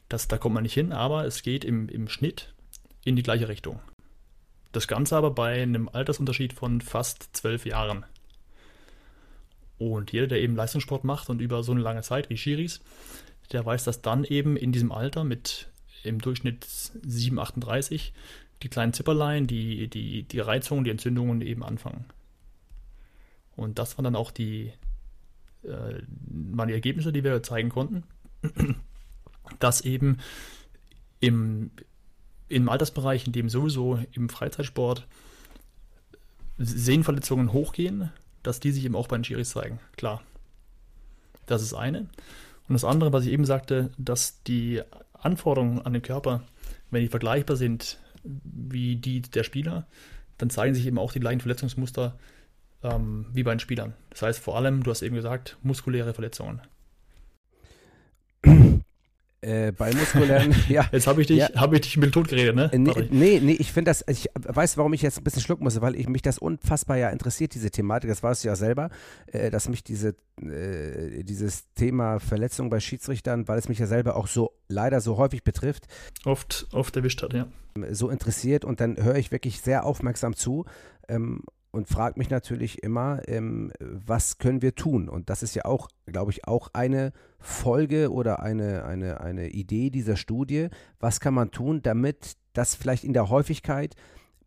[0.09, 2.53] Das, da kommt man nicht hin, aber es geht im, im Schnitt
[3.05, 3.79] in die gleiche Richtung.
[4.73, 8.05] Das Ganze aber bei einem Altersunterschied von fast zwölf Jahren.
[9.81, 12.81] Und jeder, der eben Leistungssport macht und über so eine lange Zeit wie Schiris,
[13.51, 15.71] der weiß, dass dann eben in diesem Alter mit
[16.03, 18.11] im Durchschnitt 7,38
[18.61, 22.05] die kleinen Zipperlein, die, die, die Reizungen, die Entzündungen eben anfangen.
[23.55, 24.71] Und das waren dann auch die,
[25.63, 28.03] äh, waren die Ergebnisse, die wir zeigen konnten,
[29.59, 30.19] dass eben
[31.21, 31.71] im,
[32.49, 35.07] im Altersbereich, in dem sowieso im Freizeitsport
[36.59, 38.11] Sehnenverletzungen hochgehen,
[38.43, 39.79] dass die sich eben auch bei den Schiris zeigen.
[39.97, 40.21] Klar.
[41.45, 42.01] Das ist eine.
[42.67, 44.81] Und das andere, was ich eben sagte, dass die
[45.13, 46.43] Anforderungen an den Körper,
[46.89, 49.87] wenn die vergleichbar sind wie die der Spieler,
[50.37, 52.17] dann zeigen sich eben auch die gleichen Verletzungsmuster
[52.83, 53.93] ähm, wie bei den Spielern.
[54.09, 56.61] Das heißt vor allem, du hast eben gesagt, muskuläre Verletzungen.
[59.43, 60.87] Äh, bei muskulären, ja.
[60.91, 61.49] Jetzt habe ich dich, ja.
[61.55, 62.69] habe ich dich mit tot geredet, ne?
[62.75, 65.81] Nee, nee, nee, ich finde das, ich weiß, warum ich jetzt ein bisschen schlucken muss,
[65.81, 68.91] weil ich, mich das unfassbar ja interessiert, diese Thematik, das weißt du ja selber,
[69.25, 74.15] äh, dass mich diese, äh, dieses Thema Verletzung bei Schiedsrichtern, weil es mich ja selber
[74.15, 75.87] auch so leider so häufig betrifft.
[76.23, 77.47] Oft, oft erwischt hat, ja.
[77.89, 80.65] So interessiert und dann höre ich wirklich sehr aufmerksam zu.
[81.07, 85.07] Ähm, und frage mich natürlich immer, ähm, was können wir tun?
[85.07, 89.89] Und das ist ja auch, glaube ich, auch eine Folge oder eine, eine, eine Idee
[89.89, 90.67] dieser Studie.
[90.99, 93.95] Was kann man tun, damit das vielleicht in der Häufigkeit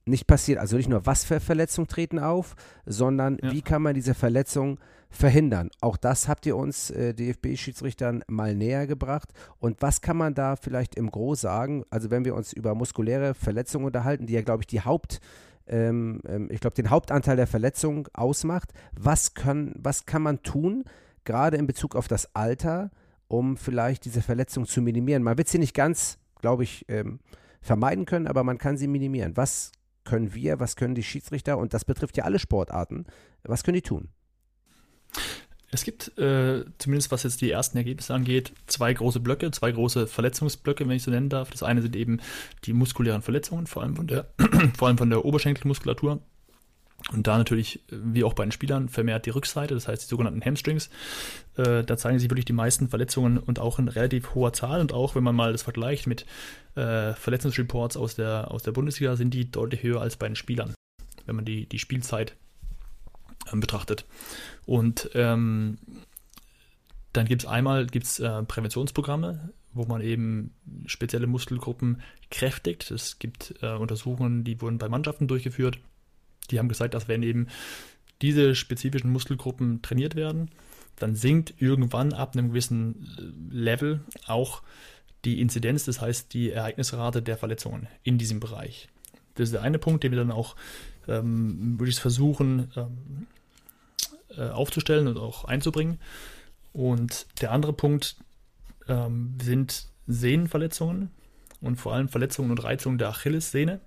[0.05, 0.59] nicht passiert?
[0.59, 3.53] Also nicht nur, was für Verletzungen treten auf, sondern ja.
[3.53, 5.71] wie kann man diese Verletzungen verhindern?
[5.81, 9.31] Auch das habt ihr uns äh, DFB-Schiedsrichtern mal näher gebracht.
[9.59, 11.85] Und was kann man da vielleicht im Gro sagen?
[11.89, 15.21] Also wenn wir uns über muskuläre Verletzungen unterhalten, die ja, glaube ich, die Haupt-
[15.67, 18.73] ähm, ähm, ich glaube, den Hauptanteil der Verletzung ausmacht.
[18.99, 20.85] Was, können, was kann man tun,
[21.25, 22.91] gerade in Bezug auf das Alter,
[23.29, 25.23] um vielleicht diese Verletzung zu minimieren?
[25.23, 27.21] Man wird sie nicht ganz, glaube ich, ähm,
[27.61, 29.37] vermeiden können, aber man kann sie minimieren.
[29.37, 29.73] Was
[30.05, 33.07] können wir, was können die Schiedsrichter, und das betrifft ja alle Sportarten,
[33.43, 34.09] was können die tun?
[35.75, 40.07] Es gibt, äh, zumindest was jetzt die ersten Ergebnisse angeht, zwei große Blöcke, zwei große
[40.07, 41.51] Verletzungsblöcke, wenn ich so nennen darf.
[41.51, 42.21] Das eine sind eben
[42.63, 44.29] die muskulären Verletzungen, vor allem von der,
[44.79, 46.21] vor allem von der Oberschenkelmuskulatur.
[47.13, 50.45] Und da natürlich, wie auch bei den Spielern, vermehrt die Rückseite, das heißt die sogenannten
[50.45, 50.91] Hamstrings.
[51.57, 54.81] Äh, da zeigen sich wirklich die meisten Verletzungen und auch in relativ hoher Zahl.
[54.81, 56.25] Und auch wenn man mal das vergleicht mit
[56.77, 60.73] äh, Verletzungsreports aus der, aus der Bundesliga, sind die deutlich höher als bei den Spielern,
[61.27, 62.37] wenn man die, die Spielzeit
[63.53, 64.07] äh, betrachtet.
[64.67, 65.79] Und ähm,
[67.13, 70.55] dann gibt es einmal gibt's, äh, Präventionsprogramme, wo man eben
[70.87, 72.01] spezielle Muskelgruppen
[72.31, 72.91] kräftigt.
[72.91, 75.79] Es gibt äh, Untersuchungen, die wurden bei Mannschaften durchgeführt.
[76.51, 77.49] Die haben gesagt, dass wenn eben
[78.23, 80.51] diese spezifischen Muskelgruppen trainiert werden,
[80.97, 84.63] dann sinkt irgendwann ab einem gewissen äh, Level auch
[85.25, 88.89] die Inzidenz, das heißt die Ereignisrate der Verletzungen in diesem Bereich.
[89.35, 90.55] Das ist der eine Punkt, den wir dann auch
[91.09, 93.27] ähm, würde ich versuchen ähm,
[94.39, 95.99] äh, aufzustellen und auch einzubringen.
[96.73, 98.17] Und der andere Punkt
[98.89, 101.11] ähm, sind Sehnenverletzungen
[101.61, 103.81] und vor allem Verletzungen und Reizungen der Achillessehne.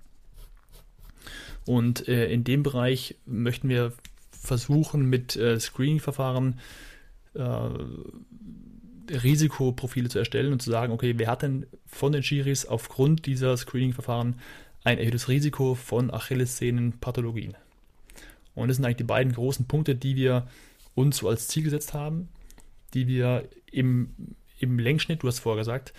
[1.66, 3.92] Und äh, in dem Bereich möchten wir
[4.30, 6.58] versuchen, mit äh, Screening-Verfahren
[7.34, 7.68] äh,
[9.10, 13.56] Risikoprofile zu erstellen und zu sagen, okay, wer hat denn von den Schiris aufgrund dieser
[13.56, 14.36] Screening-Verfahren
[14.84, 17.54] ein erhöhtes Risiko von Achillessehnenpathologien.
[18.58, 20.46] Und das sind eigentlich die beiden großen Punkte, die wir
[20.94, 22.28] uns so als Ziel gesetzt haben,
[22.94, 24.14] die wir im,
[24.58, 25.92] im Längsschnitt, du hast vorher gesagt,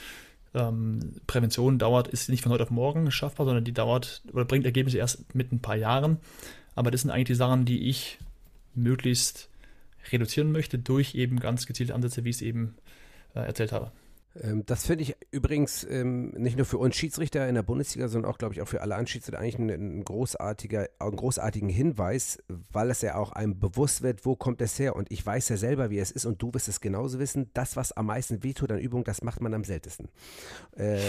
[0.54, 4.65] ähm, Prävention dauert, ist nicht von heute auf morgen schaffbar, sondern die dauert oder bringt
[4.65, 6.17] Ergebnisse erst mit ein paar Jahren.
[6.76, 8.17] Aber das sind eigentlich die Sachen, die ich
[8.76, 9.50] möglichst
[10.12, 12.76] reduzieren möchte durch eben ganz gezielte Ansätze, wie ich es eben
[13.36, 13.91] äh, erzählt habe.
[14.35, 18.31] Ähm, das finde ich übrigens ähm, nicht nur für uns Schiedsrichter in der Bundesliga, sondern
[18.31, 22.39] auch, glaube ich, auch für alle Anschiedsrichter eigentlich ein, ein, großartiger, einen großartigen Hinweis,
[22.71, 24.95] weil es ja auch einem bewusst wird, wo kommt es her.
[24.95, 27.49] Und ich weiß ja selber, wie es ist und du wirst es genauso wissen.
[27.53, 30.09] Das, was am meisten wehtut an Übung, das macht man am seltensten.
[30.75, 30.99] Äh,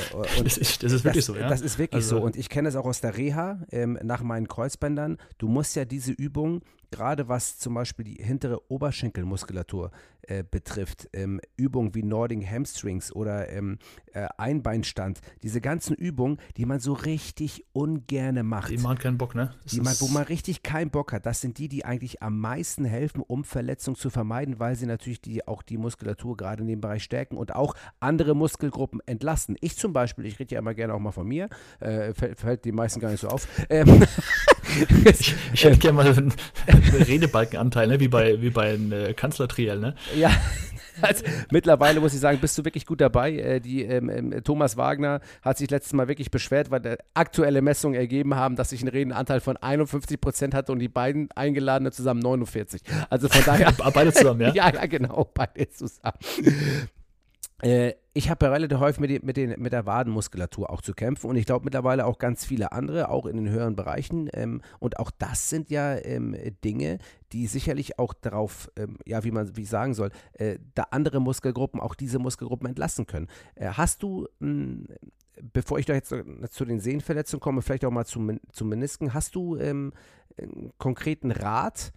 [0.42, 1.48] das, ist, das, ist, wirklich das, so, ja.
[1.48, 2.22] Das ist wirklich also, so.
[2.22, 5.18] Und ich kenne es auch aus der Reha ähm, nach meinen Kreuzbändern.
[5.38, 9.90] Du musst ja diese Übung gerade was zum Beispiel die hintere Oberschenkelmuskulatur
[10.22, 13.79] äh, betrifft, ähm, Übungen wie Nording Hamstrings oder ähm,
[14.12, 18.70] äh, Einbeinstand, diese ganzen Übungen, die man so richtig ungerne macht.
[18.70, 19.55] Die man keinen Bock, ne?
[19.70, 22.85] die man, wo man richtig keinen Bock hat, das sind die, die eigentlich am meisten
[22.85, 26.81] helfen, um Verletzungen zu vermeiden, weil sie natürlich die, auch die Muskulatur gerade in dem
[26.81, 29.57] Bereich stärken und auch andere Muskelgruppen entlasten.
[29.61, 31.49] Ich zum Beispiel, ich rede ja immer gerne auch mal von mir,
[31.81, 33.46] äh, fällt, fällt die meisten gar nicht so auf.
[33.68, 34.05] Ähm,
[35.05, 36.33] ich, ich, hätte gerne mal einen,
[36.66, 38.01] einen Redebalkenanteil, ne?
[38.01, 39.94] wie bei, wie bei einem äh, Kanzlertriel, ne?
[40.16, 40.31] Ja.
[41.11, 43.33] Also, mittlerweile muss ich sagen, bist du wirklich gut dabei.
[43.33, 47.99] Äh, die, ähm, ähm, Thomas Wagner hat sich letztes Mal wirklich beschwert, weil aktuelle Messungen
[47.99, 52.21] ergeben haben, dass ich einen Redenanteil von 51 Prozent hatte und die beiden Eingeladenen zusammen
[52.21, 52.83] 49.
[53.09, 53.73] Also von daher.
[53.93, 54.49] beide zusammen, ja?
[54.55, 56.19] ja, ja, genau, beide zusammen.
[57.63, 61.29] Äh, ich habe ja relativ häufig mit, mit, den, mit der Wadenmuskulatur auch zu kämpfen
[61.31, 64.29] und ich glaube mittlerweile auch ganz viele andere, auch in den höheren Bereichen.
[64.33, 66.99] Ähm, und auch das sind ja ähm, Dinge,
[67.33, 71.81] die sicherlich auch darauf, ähm, ja, wie man wie sagen soll, äh, da andere Muskelgruppen,
[71.81, 73.29] auch diese Muskelgruppen entlassen können.
[73.55, 74.87] Äh, hast du, mh, hm,
[75.53, 76.12] bevor ich da jetzt
[76.51, 79.92] zu den Sehnenverletzungen komme, vielleicht auch mal zum, zum Menisken, hast du ähm,
[80.37, 81.92] einen konkreten Rat?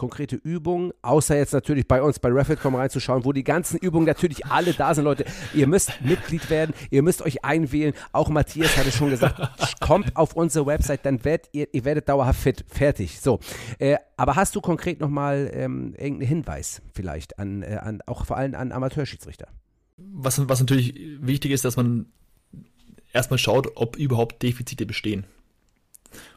[0.00, 4.46] Konkrete Übungen, außer jetzt natürlich bei uns bei Refit.com reinzuschauen, wo die ganzen Übungen natürlich
[4.46, 5.26] alle da sind, Leute.
[5.52, 7.92] Ihr müsst Mitglied werden, ihr müsst euch einwählen.
[8.12, 9.38] Auch Matthias hatte schon gesagt,
[9.80, 12.64] kommt auf unsere Website, dann werdet ihr, ihr werdet dauerhaft fit.
[12.66, 13.20] Fertig.
[13.20, 13.40] So.
[13.78, 18.38] Äh, aber hast du konkret nochmal ähm, irgendeinen Hinweis vielleicht an, äh, an, auch vor
[18.38, 19.48] allem an Amateurschiedsrichter?
[19.98, 22.06] Was, was natürlich wichtig ist, dass man
[23.12, 25.26] erstmal schaut, ob überhaupt Defizite bestehen.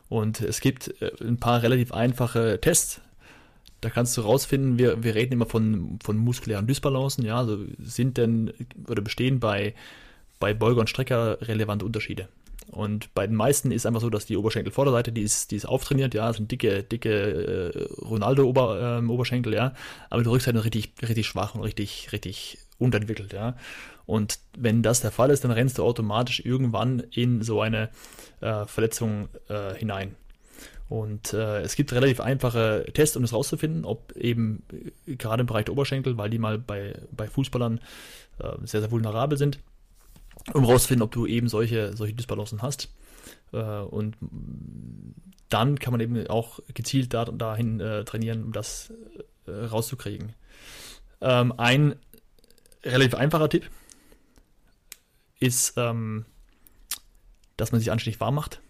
[0.10, 3.00] Und es gibt äh, ein paar relativ einfache Tests,
[3.84, 8.18] da kannst du rausfinden, wir, wir reden immer von, von muskulären Dysbalancen, ja, also sind
[8.18, 8.54] denn
[8.88, 9.74] oder bestehen bei,
[10.40, 12.30] bei Beuger und Strecker relevante Unterschiede.
[12.72, 16.14] Und bei den meisten ist einfach so, dass die Oberschenkelvorderseite, die ist, die ist auftrainiert,
[16.14, 19.74] ja, sind dicke, dicke äh, Ronaldo-Oberschenkel, -Ober, ähm, ja,
[20.10, 23.56] aber die Rückseite ist richtig, richtig schwach und richtig, richtig unterentwickelt, ja.
[24.06, 27.90] Und wenn das der Fall ist, dann rennst du automatisch irgendwann in so eine
[28.42, 30.16] äh, Verletzung äh, hinein.
[30.90, 34.64] Und äh, es gibt relativ einfache Tests, um das rauszufinden, ob eben
[35.08, 37.80] äh, gerade im Bereich der Oberschenkel, weil die mal bei, bei Fußballern
[38.40, 39.60] äh, sehr, sehr vulnerabel sind,
[40.54, 42.94] um rauszufinden, ob du eben solche, solche Dysbalancen hast.
[43.54, 44.18] Äh, und
[45.50, 48.92] dann kann man eben auch gezielt da, dahin äh, trainieren, um das
[49.48, 50.34] äh, rauszukriegen.
[51.22, 51.96] Ähm, ein
[52.84, 53.70] relativ einfacher Tipp
[55.40, 56.26] ist, ähm,
[57.56, 58.63] dass man sich anständig warm macht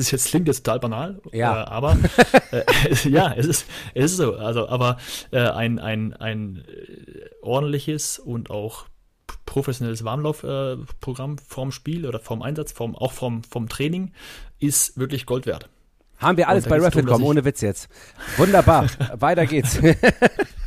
[0.00, 1.62] ist jetzt klingt jetzt total banal, ja.
[1.62, 1.96] Äh, aber
[2.50, 4.34] äh, ja, es ist, es ist so.
[4.34, 4.96] Also, aber
[5.30, 8.86] äh, ein, ein, ein äh, ordentliches und auch
[9.46, 14.12] professionelles Warmlaufprogramm äh, vorm Spiel oder vorm Einsatz, vorm, auch vorm, vorm Training
[14.58, 15.68] ist wirklich Gold wert.
[16.18, 17.88] Haben wir alles bei Rapid.com, ohne Witz jetzt.
[18.36, 18.86] Wunderbar.
[19.14, 19.80] Weiter geht's.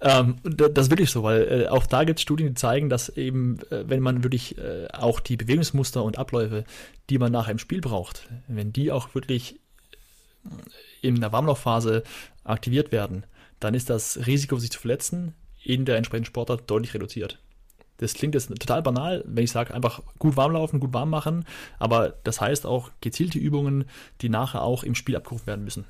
[0.00, 3.10] Ähm, das ist wirklich so, weil äh, auch da gibt es Studien, die zeigen, dass
[3.10, 6.64] eben, äh, wenn man wirklich äh, auch die Bewegungsmuster und Abläufe,
[7.10, 9.60] die man nachher im Spiel braucht, wenn die auch wirklich
[11.02, 12.02] in der Warmlaufphase
[12.44, 13.24] aktiviert werden,
[13.58, 17.38] dann ist das Risiko, sich zu verletzen, in der entsprechenden Sportart deutlich reduziert.
[17.98, 21.44] Das klingt jetzt total banal, wenn ich sage, einfach gut warm laufen, gut warm machen,
[21.78, 23.84] aber das heißt auch gezielte Übungen,
[24.22, 25.84] die nachher auch im Spiel abgerufen werden müssen.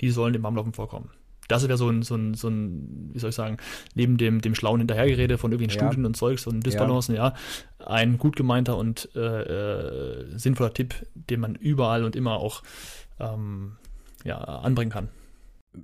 [0.00, 1.10] Die sollen im Warmlaufen vorkommen
[1.52, 3.58] das wäre so ein, so ein, so ein, wie soll ich sagen,
[3.94, 5.86] neben dem, dem schlauen Hinterhergerede von irgendwelchen ja.
[5.88, 7.34] Studien und Zeugs und Disbalancen, ja.
[7.80, 12.62] ja, ein gut gemeinter und äh, äh, sinnvoller Tipp, den man überall und immer auch
[13.20, 13.76] ähm,
[14.24, 15.08] ja, anbringen kann.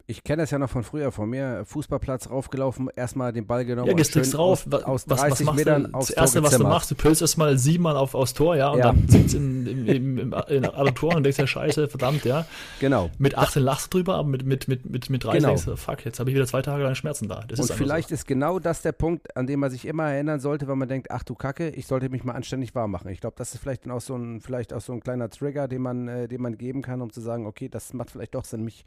[0.07, 1.62] Ich kenne das ja noch von früher, von mir.
[1.64, 3.89] Fußballplatz raufgelaufen, erstmal den Ball genommen.
[3.89, 4.66] Ja, gehst drauf.
[4.70, 5.95] Aus, aus was, 30 was machst Metern du?
[5.95, 8.78] aufs Das Erste, was du machst, du pölst erstmal siebenmal auf, aufs Tor, ja, und
[8.80, 8.93] Ja.
[8.93, 12.45] dann sitzt in, im, im, im, in alle Tor und denkst ja, scheiße, verdammt, ja.
[12.80, 13.11] Genau.
[13.18, 15.49] Mit 18 lachst du drüber, aber mit, mit, mit, mit, mit 30 Genau.
[15.55, 17.45] denkst du, fuck, jetzt habe ich wieder zwei Tage lang Schmerzen da.
[17.49, 18.14] Das Und ist vielleicht so.
[18.14, 21.11] ist genau das der Punkt, an dem man sich immer erinnern sollte, wenn man denkt,
[21.11, 23.09] ach du Kacke, ich sollte mich mal anständig warm machen.
[23.09, 25.66] Ich glaube, das ist vielleicht dann auch so ein, vielleicht auch so ein kleiner Trigger,
[25.66, 28.45] den man, äh, den man geben kann, um zu sagen, okay, das macht vielleicht doch
[28.45, 28.84] Sinn, mich,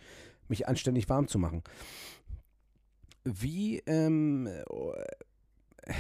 [0.52, 1.64] mich anständig warm zu machen.
[3.24, 5.94] Wie ähm, äh,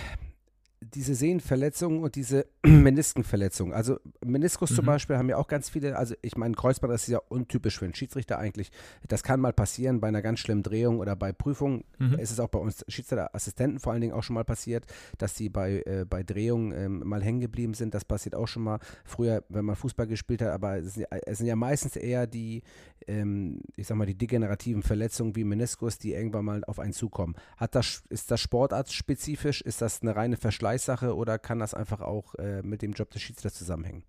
[0.93, 3.73] diese Sehnenverletzungen und diese Meniskenverletzungen.
[3.73, 4.87] Also Meniskus zum Mhm.
[4.87, 7.85] Beispiel haben ja auch ganz viele, also ich meine, Kreuzband das ist ja untypisch für
[7.85, 8.71] einen Schiedsrichter eigentlich.
[9.07, 11.83] Das kann mal passieren bei einer ganz schlimmen Drehung oder bei Prüfungen.
[11.99, 12.17] Mhm.
[12.19, 14.85] Es ist auch bei uns Schiedsrichterassistenten vor allen Dingen auch schon mal passiert,
[15.17, 17.93] dass die bei, äh, bei Drehungen ähm, mal hängen geblieben sind.
[17.93, 21.17] Das passiert auch schon mal früher, wenn man Fußball gespielt hat, aber es sind ja,
[21.25, 22.63] es sind ja meistens eher die,
[23.07, 27.35] ähm, ich sag mal, die degenerativen Verletzungen wie Meniskus, die irgendwann mal auf einen zukommen.
[27.57, 29.61] Hat das, ist das sportartspezifisch?
[29.61, 30.37] Ist das eine reine
[30.81, 34.03] Verschleißsache oder kann das einfach auch äh, mit dem Job des Schiedsrichters zusammenhängen?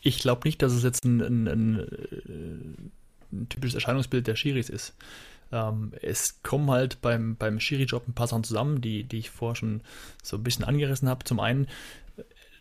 [0.00, 4.68] Ich glaube nicht, dass es jetzt ein, ein, ein, äh, ein typisches Erscheinungsbild der Schiris
[4.68, 4.94] ist.
[5.52, 9.56] Ähm, es kommen halt beim, beim Schiri-Job ein paar Sachen zusammen, die, die ich vorher
[9.56, 9.82] schon
[10.22, 11.24] so ein bisschen angerissen habe.
[11.24, 11.68] Zum einen,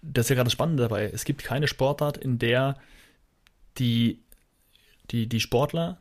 [0.02, 2.78] das ist ja gerade das Spannende dabei, es gibt keine Sportart, in der
[3.78, 4.22] die,
[5.12, 6.00] die, die Sportler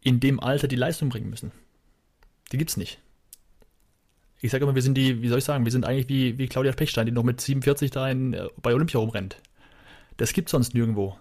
[0.00, 1.50] in dem Alter die Leistung bringen müssen.
[2.52, 3.00] Die gibt es nicht.
[4.46, 6.46] Ich sage immer, wir sind die, wie soll ich sagen, wir sind eigentlich wie, wie
[6.46, 9.36] Claudia Pechstein, die noch mit 47 da in, äh, bei Olympia rumrennt.
[10.16, 11.18] Das gibt sonst nirgendwo.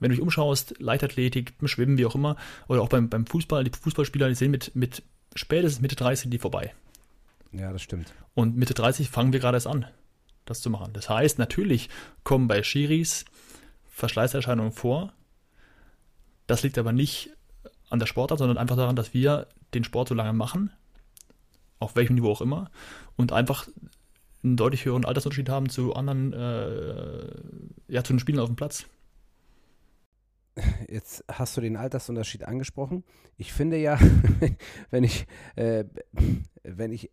[0.00, 2.36] Wenn du dich umschaust, Leichtathletik, Schwimmen, wie auch immer,
[2.68, 5.02] oder auch beim, beim Fußball, die Fußballspieler, die sind mit, mit
[5.34, 6.74] spätestens Mitte 30 die vorbei.
[7.52, 8.12] Ja, das stimmt.
[8.34, 9.86] Und Mitte 30 fangen wir gerade erst an,
[10.46, 10.92] das zu machen.
[10.94, 11.88] Das heißt, natürlich
[12.24, 13.24] kommen bei Schiris
[13.90, 15.12] Verschleißerscheinungen vor.
[16.46, 17.30] Das liegt aber nicht
[17.90, 20.70] an der Sportart, sondern einfach daran, dass wir den Sport so lange machen,
[21.84, 22.70] auf welchem Niveau auch immer,
[23.16, 23.68] und einfach
[24.42, 28.86] einen deutlich höheren Altersunterschied haben zu anderen, äh, ja, zu den Spielern auf dem Platz.
[30.88, 33.04] Jetzt hast du den Altersunterschied angesprochen.
[33.36, 33.98] Ich finde ja,
[34.90, 35.26] wenn ich,
[35.56, 35.84] äh,
[36.62, 37.10] wenn ich,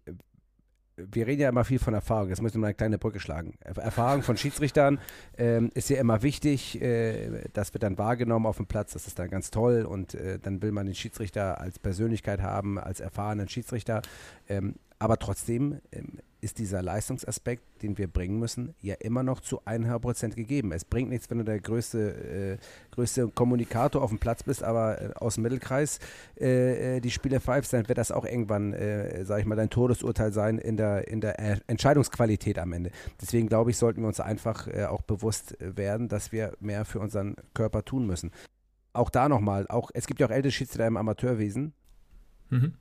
[1.12, 3.54] wir reden ja immer viel von Erfahrung, jetzt müssen wir eine kleine Brücke schlagen.
[3.64, 4.99] Erfahrung von Schiedsrichtern
[5.38, 9.20] ähm, ist ja immer wichtig, äh, das wird dann wahrgenommen auf dem Platz, das ist
[9.20, 13.47] dann ganz toll und äh, dann will man den Schiedsrichter als Persönlichkeit haben, als erfahrenen
[13.47, 14.02] Schiedsrichter.
[14.49, 19.61] Ähm, aber trotzdem ähm, ist dieser Leistungsaspekt, den wir bringen müssen, ja immer noch zu
[19.61, 20.71] 100% gegeben.
[20.71, 25.01] Es bringt nichts, wenn du der größte, äh, größte Kommunikator auf dem Platz bist, aber
[25.01, 25.99] äh, aus dem Mittelkreis
[26.39, 29.69] äh, äh, die Spiele pfeifst, dann wird das auch irgendwann, äh, sage ich mal, dein
[29.69, 31.39] Todesurteil sein in der, in der
[31.69, 32.91] Entscheidungsqualität am Ende.
[33.21, 36.99] Deswegen glaube ich, sollten wir uns einfach äh, auch bewusst werden, dass wir mehr für
[36.99, 38.31] unseren Körper tun müssen.
[38.93, 41.73] Auch da nochmal, auch, es gibt ja auch ältere Schiedsrichter im Amateurwesen,
[42.51, 42.73] Mhm.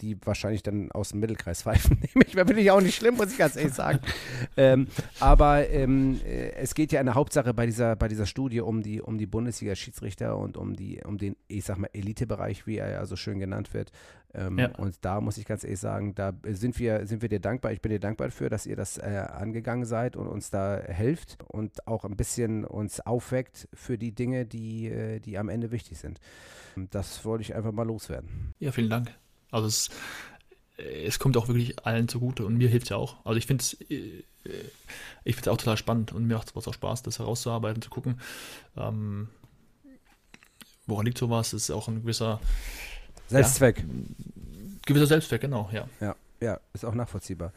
[0.00, 1.98] Die wahrscheinlich dann aus dem Mittelkreis pfeifen.
[2.14, 4.00] Nämlich, finde ich auch nicht schlimm, muss ich ganz ehrlich sagen.
[4.56, 4.88] ähm,
[5.20, 8.82] aber ähm, äh, es geht ja in der Hauptsache bei dieser, bei dieser Studie um
[8.82, 12.90] die, um die Bundesliga-Schiedsrichter und um, die, um den, ich sag mal, Elitebereich, wie er
[12.90, 13.92] ja so schön genannt wird.
[14.34, 14.68] Ähm, Ja.
[14.76, 17.72] Und da muss ich ganz ehrlich sagen, da sind wir, sind wir dir dankbar.
[17.72, 21.38] Ich bin dir dankbar dafür, dass ihr das äh, angegangen seid und uns da helft
[21.48, 25.98] und auch ein bisschen uns aufweckt für die Dinge, die, äh, die am Ende wichtig
[25.98, 26.20] sind.
[26.90, 28.54] Das wollte ich einfach mal loswerden.
[28.58, 29.10] Ja, vielen Dank.
[29.56, 29.90] Also es,
[30.78, 33.24] äh, es kommt auch wirklich allen zugute und mir hilft es ja auch.
[33.24, 34.22] Also ich finde es äh,
[35.24, 37.90] ich finde es auch total spannend und mir macht es auch Spaß, das herauszuarbeiten, zu
[37.90, 38.20] gucken.
[38.76, 39.28] Ähm,
[40.86, 41.50] woran liegt sowas?
[41.50, 42.40] Das ist auch ein gewisser,
[43.28, 43.84] Selbstzweck.
[44.84, 45.88] gewisser Selbstzweck, genau, ja.
[46.00, 47.52] Ja, ja, ist auch nachvollziehbar.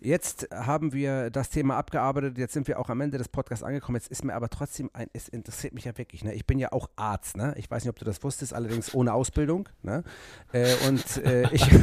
[0.00, 3.96] Jetzt haben wir das Thema abgearbeitet, jetzt sind wir auch am Ende des Podcasts angekommen.
[3.96, 6.24] Jetzt ist mir aber trotzdem ein, es interessiert mich ja wirklich.
[6.24, 6.34] Ne?
[6.34, 7.54] Ich bin ja auch Arzt, ne?
[7.56, 9.68] Ich weiß nicht, ob du das wusstest, allerdings ohne Ausbildung.
[9.82, 10.04] Ne?
[10.52, 11.66] Äh, und äh, ich.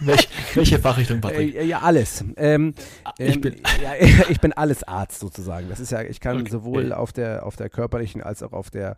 [0.00, 1.54] Welch, welche Fachrichtung, Patrick?
[1.54, 2.24] Äh, ja, alles.
[2.36, 2.74] Ähm,
[3.18, 3.94] ich ähm, bin, ja,
[4.28, 5.68] ich bin alles Arzt sozusagen.
[5.68, 6.50] Das ist ja, ich kann Okay.
[6.50, 8.96] sowohl auf der, auf der körperlichen als auch auf der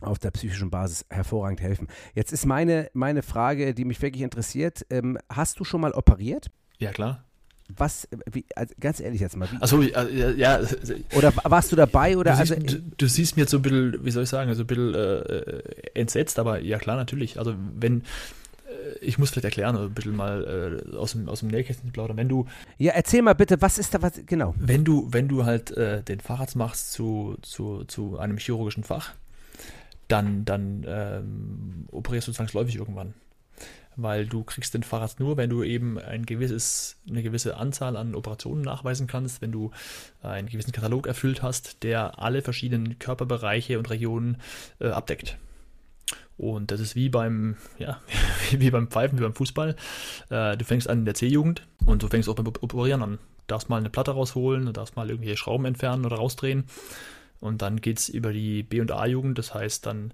[0.00, 1.86] auf der psychischen Basis hervorragend helfen.
[2.14, 4.86] Jetzt ist meine, meine Frage, die mich wirklich interessiert.
[4.88, 6.50] Ähm, hast du schon mal operiert?
[6.80, 7.24] Ja, klar.
[7.76, 12.16] Was, wie, also ganz ehrlich jetzt mal, Achso, ja, ja, du, oder warst du dabei
[12.16, 14.52] oder also, siehst, du, du siehst mir jetzt so ein bisschen, wie soll ich sagen,
[14.54, 15.62] so ein bisschen äh,
[15.94, 17.38] entsetzt, aber ja klar, natürlich.
[17.38, 21.48] Also wenn, äh, ich muss vielleicht erklären, ein bisschen mal äh, aus dem, aus dem
[21.50, 22.46] Nähkästchen plaudern, wenn du,
[22.78, 24.54] ja, erzähl mal bitte, was ist da, was, genau.
[24.58, 29.12] wenn du, wenn du halt äh, den Facharzt machst zu, zu, zu einem chirurgischen Fach,
[30.08, 33.14] dann, dann ähm, operierst du zwangsläufig irgendwann.
[34.02, 38.14] Weil du kriegst den Facharzt nur, wenn du eben ein gewisses, eine gewisse Anzahl an
[38.14, 39.70] Operationen nachweisen kannst, wenn du
[40.22, 44.38] einen gewissen Katalog erfüllt hast, der alle verschiedenen Körperbereiche und Regionen
[44.80, 45.36] äh, abdeckt.
[46.40, 48.00] Und das ist wie beim, ja,
[48.50, 49.76] wie beim Pfeifen, wie beim Fußball.
[50.30, 53.18] Äh, du fängst an in der C-Jugend und du fängst auch beim Operieren an.
[53.18, 56.64] Du darfst mal eine Platte rausholen, du darfst mal irgendwelche Schrauben entfernen oder rausdrehen.
[57.40, 60.12] Und dann geht es über die B- und A-Jugend, das heißt, dann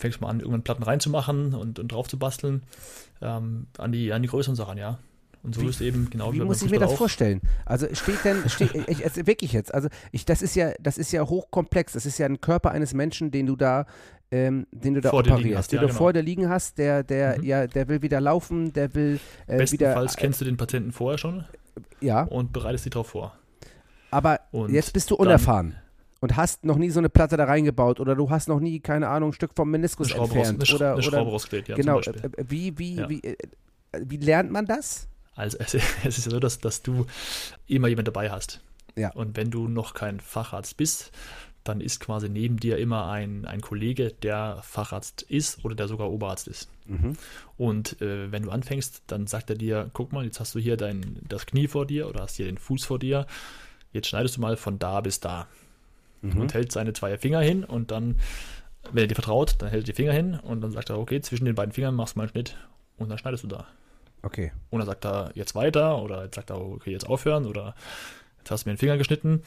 [0.00, 2.62] fängst du mal an, irgendwann Platten reinzumachen und, und drauf zu basteln,
[3.22, 4.98] ähm, an, die, an die größeren Sachen, ja.
[5.42, 6.98] Und so Wie- ist eben genau Wie muss ich mir das auch.
[6.98, 7.40] vorstellen?
[7.64, 11.12] Also steht denn, steht, ich, also wirklich jetzt, also ich, das ist ja, das ist
[11.12, 11.94] ja hochkomplex.
[11.94, 13.86] Das ist ja ein Körper eines Menschen, den du da,
[14.30, 15.98] ähm, den du da Vor operierst, hast, den ja, du genau.
[15.98, 17.44] vor dir liegen hast, der, der, Mhm.
[17.44, 21.16] ja, der will wieder laufen, der will äh, wieder, Bestenfalls kennst du den Patienten vorher
[21.16, 21.44] schon
[22.02, 23.34] ja, und bereitest dich darauf vor.
[24.10, 25.74] aber Und jetzt bist du unerfahren.
[26.20, 29.08] Und hast noch nie so eine Platte da reingebaut oder du hast noch nie, keine
[29.08, 30.58] Ahnung, ein Stück vom Eine Meniskus raus, entfernt.
[30.58, 32.12] eine, Sch oder, eine oder, Schraube rausgedreht, ja, genau, äh,
[32.46, 33.08] wie, wie, Ja.
[33.08, 33.36] wie, äh,
[33.92, 35.08] wie lernt man das?
[35.34, 37.06] Also es, es ist ja so, dass, dass du
[37.66, 38.60] immer jemand dabei hast.
[38.96, 39.12] Ja.
[39.12, 41.10] Und wenn du noch kein Facharzt bist,
[41.64, 46.10] dann ist quasi neben dir immer ein, ein Kollege, der Facharzt ist oder der sogar
[46.10, 46.68] Oberarzt ist.
[46.86, 47.16] Mhm.
[47.56, 50.76] Und äh, wenn du anfängst, dann sagt er dir, guck mal, jetzt hast du hier
[50.76, 53.26] dein, das Knie vor dir oder hast hier den Fuß vor dir.
[53.92, 55.46] Jetzt schneidest du mal von da bis da.
[56.22, 56.36] Mhm.
[56.40, 58.18] Und hält seine zwei Finger hin und dann,
[58.92, 61.20] wenn er dir vertraut, dann hält er die Finger hin und dann sagt er, okay,
[61.20, 62.56] zwischen den beiden Fingern machst du mal einen Schnitt
[62.98, 63.66] und dann schneidest du da.
[64.22, 64.52] Okay.
[64.68, 67.74] Und dann sagt er jetzt weiter oder jetzt sagt er, okay, jetzt aufhören oder
[68.38, 69.42] jetzt hast du mir den Finger geschnitten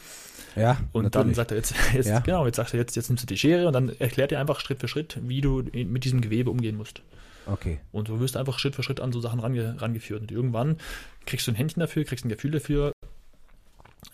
[0.55, 1.35] Ja, und dann natürlich.
[1.35, 2.19] sagt er jetzt, jetzt Ja.
[2.21, 4.59] genau, jetzt sagt er, jetzt, jetzt nimmst du die Schere und dann erklärt er einfach
[4.59, 7.01] Schritt für Schritt, wie du mit diesem Gewebe umgehen musst.
[7.45, 7.79] Okay.
[7.91, 10.21] Und so wirst du einfach Schritt für Schritt an so Sachen range, rangeführt.
[10.21, 10.77] Und irgendwann
[11.25, 12.93] kriegst du ein Händchen dafür, kriegst ein Gefühl dafür,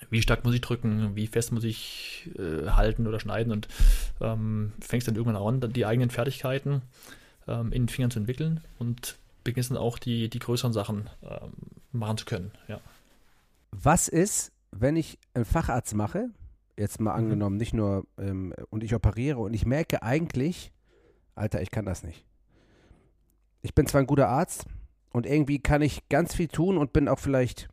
[0.10, 3.68] wie stark muss ich drücken, wie fest muss ich äh, halten oder schneiden und
[4.22, 6.82] ähm, fängst dann irgendwann an, die eigenen Fertigkeiten
[7.48, 11.54] ähm, in den Fingern zu entwickeln und beginnst dann auch die, die größeren Sachen ähm,
[11.92, 12.52] machen zu können.
[12.68, 12.80] Ja.
[13.72, 16.30] Was ist, wenn ich einen Facharzt mache,
[16.78, 17.18] jetzt mal Mhm.
[17.18, 20.72] angenommen, nicht nur, ähm, und ich operiere und ich merke eigentlich,
[21.36, 22.26] Alter, ich kann das nicht.
[23.62, 24.66] Ich bin zwar ein guter Arzt
[25.12, 27.68] und irgendwie kann ich ganz viel tun und bin auch vielleicht,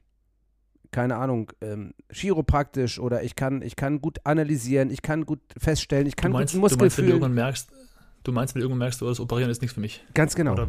[0.91, 6.07] keine Ahnung, ähm, chiropraktisch oder ich kann, ich kann gut analysieren, ich kann gut feststellen,
[6.07, 7.69] ich kann du meinst, gut du meinst, wenn du irgendwann merkst,
[8.25, 10.05] du meinst, wenn du irgendwann merkst, oh, das Operieren ist nichts für mich.
[10.15, 10.53] Ganz genau.
[10.53, 10.69] Oder,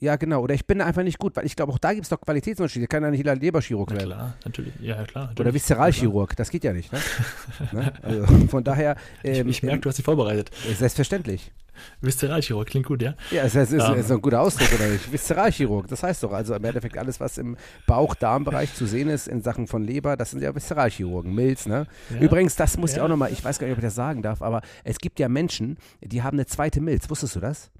[0.00, 0.42] ja, genau.
[0.42, 2.20] Oder ich bin da einfach nicht gut, weil ich glaube, auch da gibt es doch
[2.20, 2.86] Qualitätsunterschiede.
[2.86, 4.06] Kann ja nicht jeder Leberchirurg werden.
[4.06, 4.72] klar, natürlich.
[4.80, 5.24] Ja, klar.
[5.24, 5.54] Oder natürlich.
[5.54, 6.92] Viszeralchirurg, das geht ja nicht.
[6.92, 7.00] Ne?
[7.72, 7.92] ne?
[8.02, 10.50] Also von daher, Ich, ähm, ich merke, du hast dich vorbereitet.
[10.68, 11.52] ähm, selbstverständlich.
[12.00, 13.14] Viszeralchirurg, klingt gut, ja?
[13.30, 13.94] Ja, es ist, ist, Ähm.
[13.98, 15.10] ist so ein guter Ausdruck, oder nicht?
[15.12, 17.56] Viszeralchirurg, das heißt doch, also im Endeffekt alles, was im
[17.86, 21.86] Bauch-Darm-Bereich zu sehen ist in Sachen von Leber, das sind ja Viszeralchirurgen, Milz, ne?
[22.10, 22.18] ja.
[22.20, 23.04] Übrigens, das muss ich Ja.
[23.04, 25.28] auch nochmal, ich weiß gar nicht, ob ich das sagen darf, aber es gibt ja
[25.28, 27.70] Menschen, die haben eine zweite Milz, wusstest du das?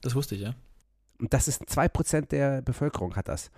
[0.00, 0.54] Das wusste ich, ja.
[1.20, 3.50] Und das ist 2% der Bevölkerung hat das.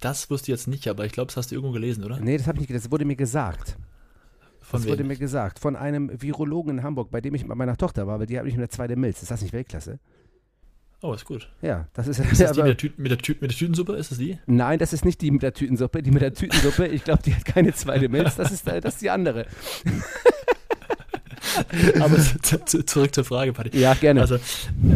[0.00, 2.18] Das wusste ich jetzt nicht, aber ich glaube, das hast du irgendwo gelesen, oder?
[2.20, 3.76] Nee, das habe ich nicht, das wurde mir gesagt.
[4.68, 5.58] Von das wurde mir gesagt.
[5.58, 8.44] Von einem Virologen in Hamburg, bei dem ich mit meiner Tochter war, weil die hat
[8.44, 9.22] nicht eine zweite Milz.
[9.22, 9.98] Ist das nicht Weltklasse?
[11.00, 11.48] Oh, ist gut.
[11.62, 13.94] Ja, das ist, Ist das die mit der, Tü mit, der Tü mit der Tütensuppe?
[13.94, 14.38] Ist das die?
[14.44, 16.02] Nein, das ist nicht die mit der Tütensuppe.
[16.02, 18.36] Die mit der Tütensuppe, ich glaube, die hat keine zweite Milz.
[18.36, 19.46] Das ist, das ist die andere.
[22.00, 23.78] Aber zu, zu, zurück zur Frage, Patti.
[23.78, 24.20] Ja, gerne.
[24.20, 24.36] Also,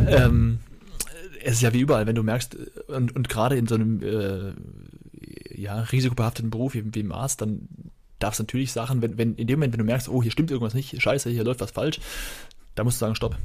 [0.07, 0.59] ähm,
[1.43, 2.59] es ist ja wie überall, wenn du merkst,
[2.89, 4.53] und, und gerade in so einem äh,
[5.59, 7.69] ja, risikobehafteten Beruf wie, wie im Arzt, dann
[8.23, 10.75] darfst natürlich Sachen, wenn, wenn in dem Moment, wenn du merkst, oh, hier stimmt irgendwas
[10.75, 12.01] nicht, scheiße, hier läuft was falsch,
[12.75, 13.37] da musst du sagen, stopp.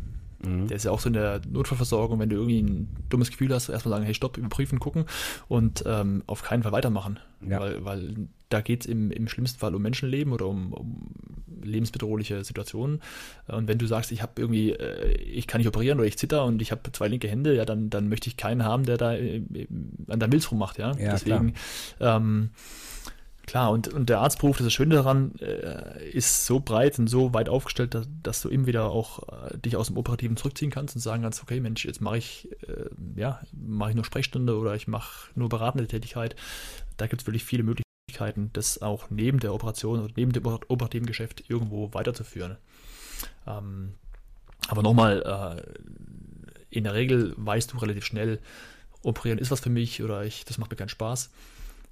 [0.46, 0.68] Mhm.
[0.68, 3.70] Der ist ja auch so in der Notfallversorgung, wenn du irgendwie ein dummes Gefühl hast,
[3.70, 5.06] erstmal sagen, hey, stopp, überprüfen, gucken
[5.48, 7.20] und ähm, auf keinen Fall weitermachen.
[7.48, 7.60] Ja.
[7.60, 8.16] Weil, weil
[8.50, 11.08] da geht es im, im schlimmsten Fall um Menschenleben oder um, um
[11.62, 13.02] lebensbedrohliche Situationen.
[13.48, 16.46] Und wenn du sagst, ich habe irgendwie, äh, ich kann nicht operieren oder ich zitter
[16.46, 19.16] und ich habe zwei linke Hände, ja, dann, dann möchte ich keinen haben, der da
[19.16, 19.42] äh,
[20.08, 20.96] an der Milz rummacht, ja.
[20.98, 21.56] Ja, Deswegen,
[22.00, 22.52] ähm,
[23.48, 27.48] Klar, und, und der Arztberuf, das Schöne daran, äh, ist so breit und so weit
[27.48, 31.02] aufgestellt, dass, dass du immer wieder auch äh, dich aus dem Operativen zurückziehen kannst und
[31.02, 34.90] sagen kannst, okay, Mensch, jetzt mache ich, äh, ja, mache ich nur Sprechstunde oder ich
[34.90, 36.36] mache nur beratende Tätigkeit.
[36.98, 40.66] Da gibt es wirklich viele Möglichkeiten, das auch neben der Operation oder neben dem oper-
[40.68, 42.58] operativen Geschäft irgendwo weiterzuführen.
[43.48, 43.94] Ähm,
[44.68, 45.24] aber nochmal,
[45.56, 48.40] äh, in der Regel weißt du relativ schnell,
[49.04, 51.32] operieren ist was für mich oder ich, das macht mir keinen Spaß,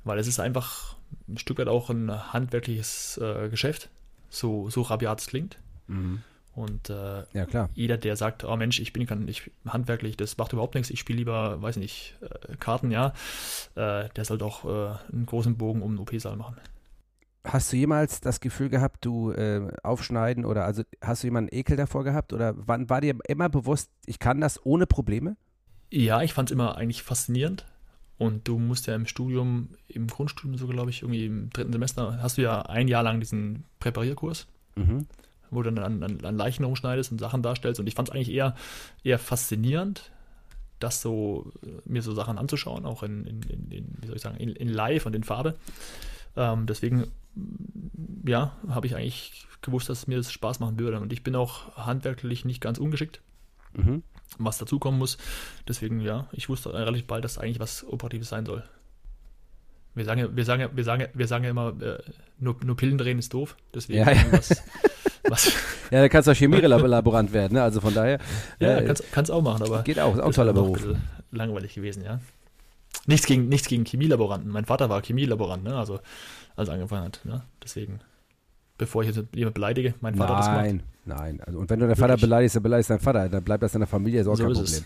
[0.04, 0.98] weil es ist einfach
[1.28, 3.90] ein Stück weit auch ein handwerkliches äh, Geschäft,
[4.30, 5.58] so, so rabiat es klingt.
[5.88, 6.22] Mhm.
[6.56, 7.70] Und äh, Ja, klar.
[7.74, 11.00] jeder, der sagt, oh Mensch, ich bin kann ich handwerklich, das macht überhaupt nichts, ich
[11.02, 13.08] spiele lieber, weiß nicht, äh, Karten, ja,
[13.76, 16.56] äh, der sollte auch äh, einen großen Bogen um den OP-Saal machen.
[17.44, 21.78] Hast du jemals das Gefühl gehabt, du äh, aufschneiden oder also hast du jemanden Ekel
[21.78, 25.36] davor gehabt oder wann war dir immer bewusst, ich kann das ohne Probleme?
[25.92, 27.66] Ja, ich fand es immer eigentlich faszinierend.
[28.18, 32.20] Und du musst ja im Studium, im Grundstudium so, glaube ich, irgendwie im dritten Semester,
[32.22, 34.48] hast du ja ein Jahr lang diesen Präparierkurs,
[34.78, 35.06] Mhm.
[35.52, 37.80] wo du dann an, an, an Leichen rumschneidest und Sachen darstellst.
[37.80, 38.56] Und ich fand es eigentlich eher,
[39.04, 40.12] eher faszinierend,
[40.80, 44.22] das so, äh, mir so Sachen anzuschauen, auch in, in, in, in wie soll ich
[44.22, 45.56] sagen, in, in Live und in Farbe.
[46.38, 47.08] Ähm, deswegen,
[48.26, 51.00] ja, habe ich eigentlich gewusst, dass mir das Spaß machen würde.
[51.00, 53.22] Und ich bin auch handwerklich nicht ganz ungeschickt,
[53.78, 54.04] Mhm.
[54.38, 55.18] Was dazukommen muss.
[55.68, 58.64] Deswegen, ja, ich wusste relativ bald, dass eigentlich was Operatives sein soll.
[59.94, 62.00] Wir sagen, ja- wir sagen, ja- wir sagen, ja- wir sagen ja immer, äh,
[62.40, 63.56] nur, nur Pillen drehen ist doof.
[63.74, 64.26] Deswegen Ja, ja.
[64.32, 65.52] was,
[65.92, 67.64] Ja, da kannst du auch Chemielaborant werden, ne?
[67.64, 68.20] Also von daher.
[68.60, 70.80] ja, äh, kannst, kannst auch machen, aber geht auch, ist auch ein toller Beruf.
[71.32, 72.20] langweilig gewesen, ja.
[73.08, 74.50] Nichts gegen, nichts gegen Chemielaboranten.
[74.52, 75.78] Mein Vater war Chemielaborant, ne?
[75.78, 76.00] Also,
[76.56, 77.44] als er angefangen hat, ne?
[77.64, 78.00] Deswegen,
[78.78, 80.66] bevor ich jetzt jemand beleidige, mein Vater hat das gemacht.
[80.66, 81.40] Nein, nein.
[81.46, 83.30] Also, und wenn du deinen Vater beleidigst, dann beleidigst deinen Vater.
[83.30, 84.66] Dann bleibt das in der Familie, ist auch So kein Problem.
[84.66, 84.84] es.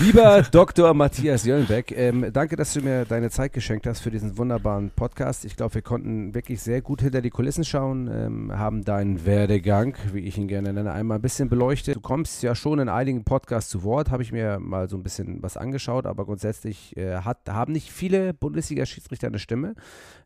[0.00, 0.92] Lieber Dr.
[0.92, 5.44] Matthias Jöllenbeck, ähm, danke, dass du mir deine Zeit geschenkt hast für diesen wunderbaren Podcast.
[5.44, 9.96] Ich glaube, wir konnten wirklich sehr gut hinter die Kulissen schauen, ähm, haben deinen Werdegang,
[10.12, 11.96] wie ich ihn gerne nenne, einmal ein bisschen beleuchtet.
[11.96, 15.02] Du kommst ja schon in einigen Podcasts zu Wort, habe ich mir mal so ein
[15.02, 19.74] bisschen was angeschaut, aber grundsätzlich äh, hat, haben nicht viele Bundesliga-Schiedsrichter eine Stimme,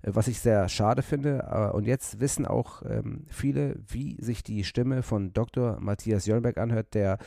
[0.03, 1.47] äh, was ich sehr schade finde.
[1.51, 5.79] Äh, und jetzt wissen auch ähm, viele, wie sich die Stimme von Dr.
[5.81, 7.19] Matthias Jöllenbeck anhört, der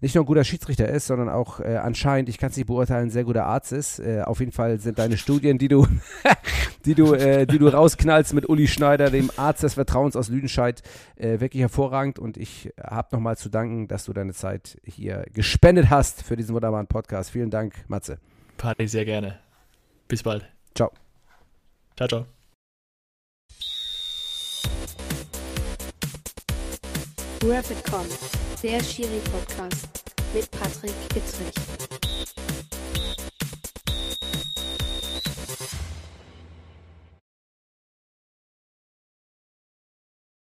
[0.00, 3.08] nicht nur ein guter Schiedsrichter ist, sondern auch äh, anscheinend, ich kann es nicht beurteilen,
[3.08, 3.98] ein sehr guter Arzt ist.
[3.98, 5.86] Äh, auf jeden Fall sind deine Studien, die du,
[6.84, 10.82] die du, äh, die du rausknallst mit Uli Schneider, dem Arzt des Vertrauens aus Lüdenscheid,
[11.16, 12.18] äh, wirklich hervorragend.
[12.18, 16.54] Und ich habe nochmal zu danken, dass du deine Zeit hier gespendet hast für diesen
[16.54, 17.30] wunderbaren Podcast.
[17.30, 18.18] Vielen Dank, Matze.
[18.58, 19.38] Party sehr gerne.
[20.08, 20.46] Bis bald.
[20.74, 20.90] Ciao.
[21.96, 22.35] Ciao, ciao.
[27.48, 28.06] RapidCon,
[28.60, 29.86] der Schiri-Podcast
[30.34, 31.54] mit Patrick Kittrich.